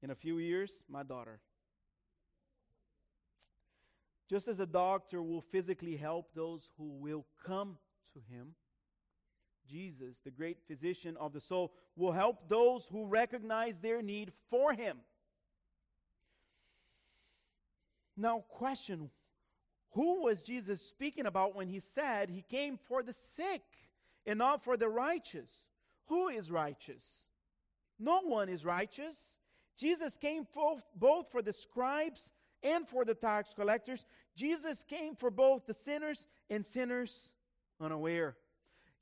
In 0.03 0.11
a 0.11 0.15
few 0.15 0.39
years, 0.39 0.83
my 0.89 1.03
daughter. 1.03 1.39
Just 4.29 4.49
as 4.49 4.61
a 4.61 4.67
doctor 4.67 5.23
will 5.23 5.43
physically 5.43 5.97
help 5.97 6.35
those 6.35 6.69
who 6.79 6.89
will 6.89 7.27
come 7.45 7.77
to 8.15 8.21
him, 8.35 8.55
Jesus, 9.69 10.19
the 10.25 10.31
great 10.31 10.59
physician 10.67 11.17
of 11.19 11.33
the 11.33 11.41
soul, 11.41 11.73
will 11.97 12.13
help 12.13 12.49
those 12.49 12.87
who 12.91 13.07
recognize 13.07 13.79
their 13.79 14.03
need 14.03 14.33
for 14.51 14.73
him. 14.73 14.99
Now, 18.17 18.45
question 18.49 19.11
Who 19.93 20.23
was 20.23 20.43
Jesus 20.43 20.81
speaking 20.81 21.27
about 21.27 21.57
when 21.57 21.69
he 21.69 21.81
said 21.81 22.31
he 22.31 22.43
came 22.43 22.79
for 22.89 23.03
the 23.03 23.13
sick 23.13 23.63
and 24.27 24.39
not 24.39 24.63
for 24.63 24.77
the 24.77 24.89
righteous? 24.89 25.51
Who 26.07 26.29
is 26.29 26.51
righteous? 26.51 27.05
No 27.99 28.21
one 28.21 28.49
is 28.49 28.65
righteous. 28.65 29.17
Jesus 29.77 30.17
came 30.17 30.47
both 30.97 31.29
for 31.31 31.43
the 31.43 31.53
scribes 31.53 32.33
and 32.63 32.87
for 32.87 33.05
the 33.05 33.15
tax 33.15 33.55
collectors. 33.55 34.05
Jesus 34.37 34.85
came 34.85 35.15
for 35.15 35.31
both 35.31 35.67
the 35.67 35.75
sinners 35.75 36.27
and 36.51 36.65
sinners 36.65 37.31
unaware. 37.81 38.37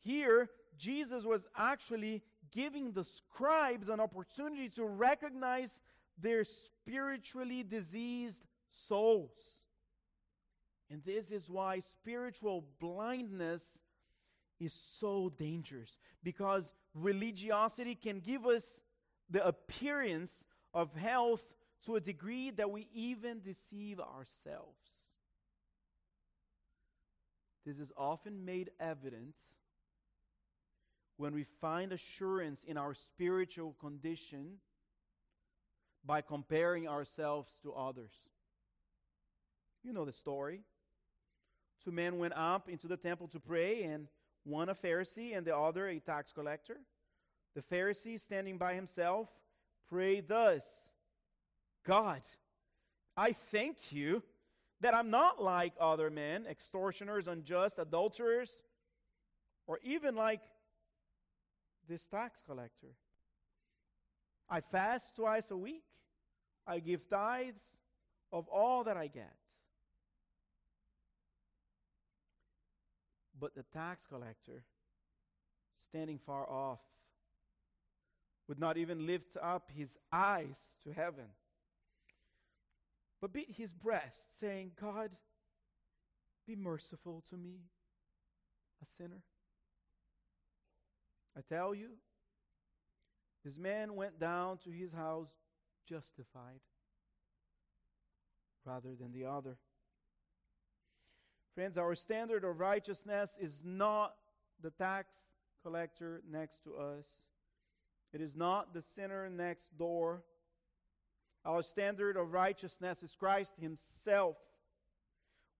Here, 0.03 0.49
Jesus 0.77 1.25
was 1.25 1.47
actually 1.57 2.23
giving 2.53 2.93
the 2.93 3.05
scribes 3.05 3.89
an 3.89 4.01
opportunity 4.01 4.69
to 4.71 4.85
recognize 4.85 5.81
their 6.19 6.45
spiritually 6.45 7.63
diseased 7.63 8.45
souls. 8.71 9.61
And 10.91 11.03
this 11.05 11.31
is 11.31 11.49
why 11.49 11.81
spiritual 11.81 12.65
blindness 12.81 13.79
is 14.59 14.75
so 14.99 15.33
dangerous 15.39 15.97
because 16.23 16.73
religiosity 16.95 17.95
can 17.95 18.21
give 18.21 18.45
us 18.45 18.81
the 19.31 19.47
appearance 19.47 20.45
of 20.75 20.95
health 20.95 21.43
to 21.87 21.97
a 21.97 22.01
degree 22.01 22.51
that 22.51 22.71
we 22.71 22.89
even 22.93 23.41
deceive 23.41 24.01
ourselves. 24.01 25.05
This 27.65 27.79
is 27.79 27.93
often 27.97 28.45
made 28.45 28.71
evident 28.81 29.37
when 31.21 31.35
we 31.35 31.45
find 31.61 31.93
assurance 31.93 32.65
in 32.65 32.79
our 32.79 32.95
spiritual 32.95 33.77
condition 33.79 34.53
by 36.03 36.23
comparing 36.23 36.89
ourselves 36.89 37.59
to 37.63 37.75
others. 37.75 38.15
You 39.85 39.93
know 39.93 40.07
the 40.07 40.15
story. 40.15 40.63
Two 41.85 41.91
men 41.91 42.17
went 42.17 42.33
up 42.39 42.71
into 42.71 42.87
the 42.87 42.97
temple 42.97 43.29
to 43.29 43.39
pray, 43.39 43.83
and 43.83 44.07
one 44.45 44.71
a 44.71 44.75
Pharisee 44.75 45.37
and 45.37 45.47
the 45.47 45.55
other 45.55 45.89
a 45.89 46.01
tax 46.01 46.33
collector. 46.33 46.79
The 47.55 47.61
Pharisee, 47.61 48.19
standing 48.19 48.57
by 48.57 48.73
himself, 48.73 49.29
prayed 49.91 50.27
thus 50.27 50.65
God, 51.87 52.23
I 53.15 53.33
thank 53.33 53.77
you 53.93 54.23
that 54.81 54.95
I'm 54.95 55.11
not 55.11 55.43
like 55.43 55.75
other 55.79 56.09
men, 56.09 56.47
extortioners, 56.47 57.29
unjust, 57.29 57.79
adulterers, 57.79 58.51
or 59.67 59.81
even 59.85 60.15
like 60.15 60.41
this 61.91 62.07
tax 62.07 62.41
collector. 62.47 62.95
I 64.49 64.61
fast 64.61 65.17
twice 65.17 65.51
a 65.51 65.57
week. 65.57 65.83
I 66.67 66.79
give 66.79 67.09
tithes 67.11 67.65
of 68.33 68.47
all 68.49 68.85
that 68.85 68.97
I 68.97 69.09
get. 69.09 69.35
But 73.39 73.55
the 73.55 73.65
tax 73.75 74.07
collector, 74.07 74.63
standing 75.89 76.19
far 76.25 76.49
off, 76.49 76.79
would 78.47 78.61
not 78.61 78.77
even 78.77 79.07
lift 79.07 79.37
up 79.43 79.71
his 79.75 79.97
eyes 80.13 80.71
to 80.85 80.93
heaven, 80.93 81.27
but 83.21 83.33
beat 83.33 83.55
his 83.57 83.73
breast, 83.73 84.39
saying, 84.39 84.73
God, 84.81 85.11
be 86.47 86.57
merciful 86.57 87.23
to 87.31 87.37
me, 87.37 87.61
a 88.83 88.87
sinner. 88.97 89.23
I 91.37 91.41
tell 91.49 91.75
you, 91.75 91.89
this 93.45 93.59
man 93.59 93.95
went 93.95 94.19
down 94.21 94.59
to 94.65 94.71
his 94.71 94.93
house 94.93 95.31
justified 95.89 96.61
rather 98.65 98.95
than 99.01 99.13
the 99.13 99.25
other. 99.25 99.57
Friends, 101.55 101.79
our 101.79 101.95
standard 101.95 102.45
of 102.45 102.61
righteousness 102.61 103.37
is 103.41 103.63
not 103.65 104.15
the 104.63 104.71
tax 104.71 105.15
collector 105.63 106.23
next 106.31 106.63
to 106.65 106.77
us. 106.77 107.07
It 108.13 108.21
is 108.21 108.37
not 108.37 108.75
the 108.75 108.83
sinner 108.83 109.29
next 109.31 109.77
door. 109.79 110.23
Our 111.45 111.63
standard 111.63 112.17
of 112.17 112.33
righteousness 112.33 113.03
is 113.03 113.17
Christ 113.19 113.55
Himself. 113.61 114.37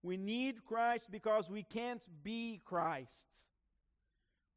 We 0.03 0.17
need 0.17 0.65
Christ 0.65 1.09
because 1.11 1.49
we 1.49 1.63
can't 1.63 2.05
be 2.23 2.61
Christ. 2.63 3.27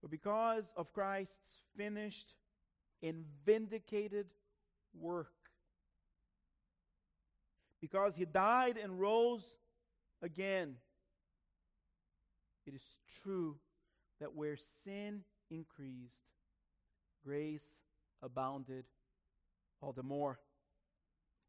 But 0.05 0.11
because 0.11 0.71
of 0.77 0.93
Christ's 0.93 1.57
finished 1.79 2.35
and 3.03 3.25
vindicated 3.47 4.27
work. 5.01 5.33
Because 7.81 8.15
He 8.15 8.27
died 8.27 8.77
and 8.77 9.01
rose 9.01 9.57
again. 10.21 10.75
It 12.67 12.75
is 12.75 12.83
true 13.23 13.57
that 14.21 14.35
where 14.35 14.59
sin 14.85 15.23
increased, 15.51 16.21
grace 17.25 17.65
abounded 18.23 18.85
all 19.81 19.95
the 19.95 20.03
more. 20.03 20.39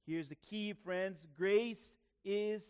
Here's 0.08 0.30
the 0.30 0.36
key, 0.36 0.72
friends 0.72 1.22
grace 1.38 1.98
is 2.24 2.66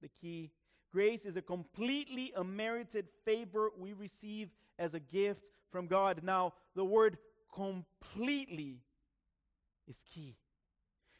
the 0.00 0.08
key. 0.08 0.52
Grace 0.92 1.24
is 1.24 1.34
a 1.34 1.42
completely 1.42 2.32
unmerited 2.36 3.08
favor 3.24 3.72
we 3.76 3.94
receive 3.94 4.50
as 4.78 4.94
a 4.94 5.00
gift 5.00 5.42
from 5.70 5.86
God. 5.86 6.20
Now, 6.22 6.54
the 6.74 6.84
word 6.84 7.18
completely 7.52 8.80
is 9.88 10.04
key 10.12 10.36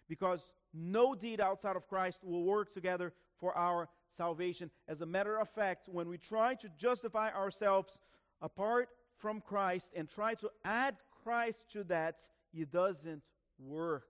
because 0.08 0.40
no 0.72 1.14
deed 1.14 1.40
outside 1.40 1.76
of 1.76 1.88
Christ 1.88 2.18
will 2.22 2.44
work 2.44 2.72
together 2.72 3.12
for 3.38 3.56
our 3.56 3.88
salvation. 4.08 4.70
As 4.88 5.00
a 5.00 5.06
matter 5.06 5.38
of 5.38 5.48
fact, 5.48 5.88
when 5.88 6.08
we 6.08 6.18
try 6.18 6.54
to 6.56 6.68
justify 6.76 7.30
ourselves 7.30 7.98
apart 8.42 8.88
from 9.18 9.40
Christ 9.40 9.92
and 9.94 10.08
try 10.08 10.34
to 10.34 10.50
add 10.64 10.96
Christ 11.22 11.60
to 11.72 11.84
that, 11.84 12.18
it 12.52 12.70
doesn't 12.70 13.22
work. 13.58 14.04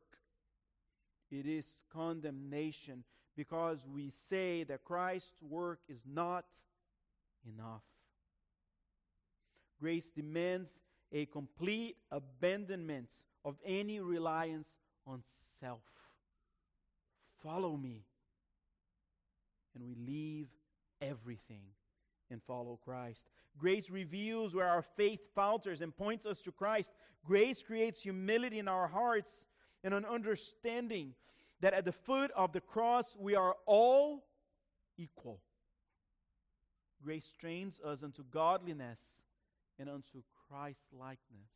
It 1.31 1.47
is 1.47 1.67
condemnation 1.93 3.05
because 3.37 3.85
we 3.87 4.11
say 4.11 4.65
that 4.65 4.85
Christ's 4.85 5.33
work 5.43 5.81
is 5.89 6.01
not 6.07 6.45
enough. 7.47 7.83
Grace 9.81 10.11
demands 10.11 10.81
a 11.13 11.27
complete 11.27 11.97
abandonment 12.11 13.11
of 13.45 13.57
any 13.65 14.01
reliance 14.01 14.69
on 15.07 15.23
self. 15.61 15.83
Follow 17.43 17.77
me. 17.77 18.05
And 19.75 19.85
we 19.85 19.95
leave 19.95 20.49
everything 21.01 21.63
and 22.31 22.43
follow 22.43 22.79
Christ. 22.85 23.27
Grace 23.59 23.91
reveals 23.91 24.55
where 24.55 24.69
our 24.69 24.83
faith 24.83 25.21
falters 25.35 25.81
and 25.81 25.97
points 25.97 26.27
us 26.27 26.41
to 26.43 26.53
Christ. 26.53 26.93
Grace 27.25 27.63
creates 27.63 28.01
humility 28.01 28.59
in 28.59 28.69
our 28.69 28.89
hearts 28.89 29.45
and 29.83 29.95
an 29.95 30.05
understanding 30.05 31.15
that 31.61 31.75
at 31.75 31.85
the 31.85 31.93
foot 31.93 32.31
of 32.37 32.53
the 32.53 32.61
cross 32.61 33.15
we 33.19 33.35
are 33.35 33.55
all 33.67 34.25
equal. 34.97 35.41
Grace 37.03 37.33
trains 37.39 37.81
us 37.85 38.03
unto 38.03 38.25
godliness 38.25 39.21
and 39.79 39.89
unto 39.89 40.23
Christ 40.49 40.87
likeness. 40.93 41.55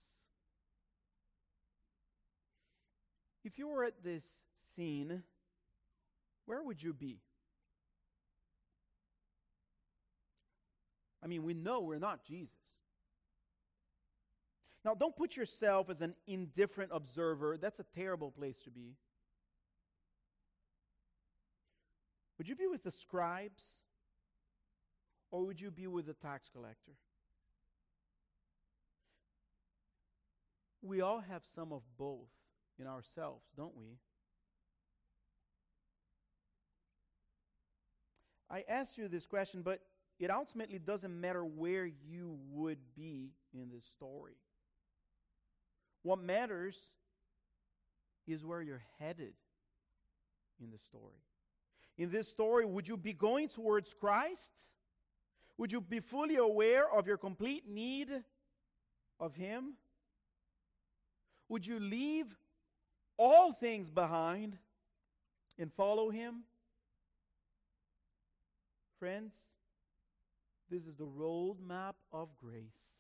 If 3.45 3.59
you 3.59 3.69
were 3.69 3.85
at 3.85 4.03
this 4.03 4.25
scene, 4.75 5.23
where 6.47 6.63
would 6.63 6.83
you 6.83 6.93
be? 6.93 7.21
I 11.23 11.27
mean, 11.27 11.45
we 11.45 11.55
know 11.55 11.81
we're 11.81 11.99
not 11.99 12.25
Jesus. 12.25 12.55
Now, 14.85 14.95
don't 14.95 15.17
put 15.17 15.37
yourself 15.37 15.91
as 15.91 16.01
an 16.01 16.15
indifferent 16.27 16.91
observer. 16.95 17.57
That's 17.57 17.81
a 17.81 17.85
terrible 17.95 18.31
place 18.31 18.57
to 18.65 18.71
be. 18.71 18.95
Would 22.39 22.49
you 22.49 22.55
be 22.55 22.69
with 22.69 22.85
the 22.85 22.93
scribes 22.93 23.65
or 25.31 25.45
would 25.45 25.61
you 25.61 25.71
be 25.71 25.87
with 25.89 26.07
the 26.07 26.15
tax 26.15 26.49
collector? 26.49 26.93
We 30.83 31.01
all 31.01 31.21
have 31.21 31.43
some 31.55 31.73
of 31.73 31.83
both 31.99 32.29
in 32.79 32.87
ourselves, 32.87 33.45
don't 33.57 33.77
we? 33.77 33.99
I 38.51 38.65
asked 38.69 38.97
you 38.97 39.09
this 39.09 39.27
question, 39.27 39.63
but 39.63 39.81
it 40.19 40.31
ultimately 40.31 40.79
doesn't 40.79 41.21
matter 41.21 41.45
where 41.45 41.85
you 41.85 42.39
would 42.51 42.79
be 42.97 43.31
in 43.53 43.71
this 43.71 43.85
story. 43.85 44.37
What 46.03 46.21
matters 46.21 46.77
is 48.27 48.45
where 48.45 48.63
you're 48.63 48.85
headed 48.99 49.35
in 50.63 50.71
the 50.71 50.79
story. 50.79 51.23
In 51.99 52.11
this 52.11 52.29
story, 52.29 52.65
would 52.65 52.87
you 52.87 52.97
be 52.97 53.13
going 53.13 53.49
towards 53.49 53.93
Christ? 53.93 54.53
Would 55.57 55.73
you 55.73 55.81
be 55.81 56.01
fully 56.01 56.37
aware 56.37 56.91
of 56.91 57.07
your 57.07 57.17
complete 57.17 57.69
need 57.69 58.09
of 59.19 59.35
Him? 59.35 59.75
Would 61.49 61.67
you 61.67 61.81
leave 61.81 62.27
all 63.17 63.53
things 63.53 63.91
behind 63.91 64.59
and 65.59 65.73
follow 65.73 66.11
Him? 66.11 66.45
Friends, 68.99 69.35
this 70.71 70.87
is 70.87 70.95
the 70.97 71.07
roadmap 71.07 71.95
of 72.13 72.29
grace. 72.37 72.97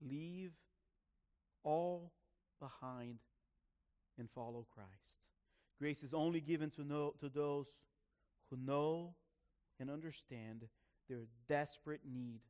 Leave 0.00 0.52
all 1.64 2.12
behind 2.60 3.18
and 4.18 4.28
follow 4.30 4.66
Christ. 4.72 4.90
Grace 5.78 6.02
is 6.02 6.14
only 6.14 6.40
given 6.40 6.70
to, 6.70 6.84
know, 6.84 7.14
to 7.20 7.28
those 7.28 7.66
who 8.50 8.56
know 8.56 9.14
and 9.80 9.90
understand 9.90 10.64
their 11.08 11.26
desperate 11.48 12.02
need 12.10 12.40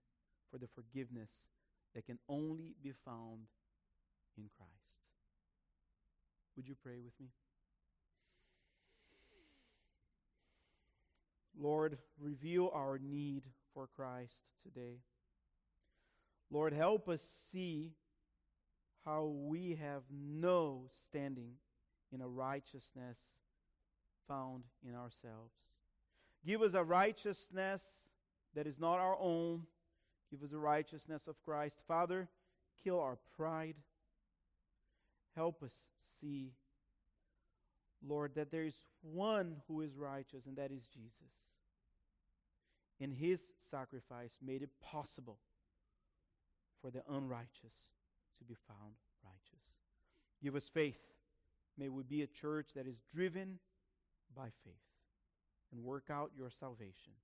for 0.50 0.58
the 0.58 0.68
forgiveness 0.68 1.30
that 1.94 2.06
can 2.06 2.18
only 2.28 2.74
be 2.82 2.92
found 3.04 3.46
in 4.36 4.48
Christ. 4.56 4.72
Would 6.56 6.68
you 6.68 6.74
pray 6.82 6.98
with 7.02 7.12
me? 7.20 7.28
Lord, 11.58 11.98
reveal 12.18 12.70
our 12.74 12.98
need 12.98 13.44
for 13.74 13.86
Christ 13.86 14.42
today. 14.62 14.98
Lord, 16.50 16.72
help 16.72 17.08
us 17.08 17.22
see 17.50 17.92
how 19.04 19.26
we 19.26 19.78
have 19.80 20.02
no 20.10 20.88
standing 21.04 21.52
in 22.12 22.20
a 22.20 22.28
righteousness 22.28 23.18
found 24.28 24.64
in 24.86 24.94
ourselves. 24.94 25.54
Give 26.44 26.62
us 26.62 26.74
a 26.74 26.82
righteousness 26.82 27.82
that 28.54 28.66
is 28.66 28.78
not 28.78 28.98
our 28.98 29.16
own. 29.18 29.62
Give 30.30 30.42
us 30.42 30.52
a 30.52 30.58
righteousness 30.58 31.26
of 31.26 31.40
Christ. 31.42 31.76
Father, 31.86 32.28
kill 32.82 33.00
our 33.00 33.18
pride. 33.36 33.76
Help 35.34 35.62
us 35.62 35.72
see, 36.20 36.52
Lord, 38.06 38.34
that 38.34 38.50
there 38.50 38.64
is 38.64 38.74
one 39.00 39.56
who 39.66 39.80
is 39.80 39.96
righteous, 39.96 40.46
and 40.46 40.56
that 40.56 40.70
is 40.70 40.86
Jesus. 40.86 41.32
And 43.00 43.12
his 43.12 43.40
sacrifice 43.70 44.32
made 44.44 44.62
it 44.62 44.70
possible 44.82 45.38
for 46.80 46.90
the 46.90 47.02
unrighteous 47.08 47.74
to 48.38 48.44
be 48.44 48.54
found 48.68 48.94
righteous. 49.24 49.64
Give 50.42 50.54
us 50.54 50.68
faith. 50.68 51.00
May 51.78 51.88
we 51.88 52.02
be 52.02 52.22
a 52.22 52.26
church 52.26 52.70
that 52.74 52.86
is 52.86 52.96
driven 53.12 53.58
by 54.36 54.48
faith 54.64 54.74
and 55.72 55.82
work 55.82 56.10
out 56.10 56.32
your 56.36 56.50
salvation 56.50 57.14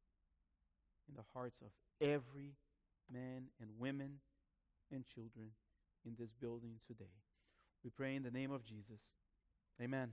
in 1.09 1.15
the 1.15 1.25
hearts 1.35 1.61
of 1.61 1.69
every 2.01 2.55
man 3.13 3.45
and 3.61 3.71
women 3.79 4.21
and 4.91 5.05
children 5.07 5.51
in 6.07 6.15
this 6.19 6.33
building 6.41 6.75
today. 6.87 7.28
We 7.85 7.91
pray 7.91 8.17
in 8.17 8.23
the 8.23 8.31
name 8.31 8.51
of 8.51 8.65
Jesus. 8.65 9.01
Amen. 9.81 10.13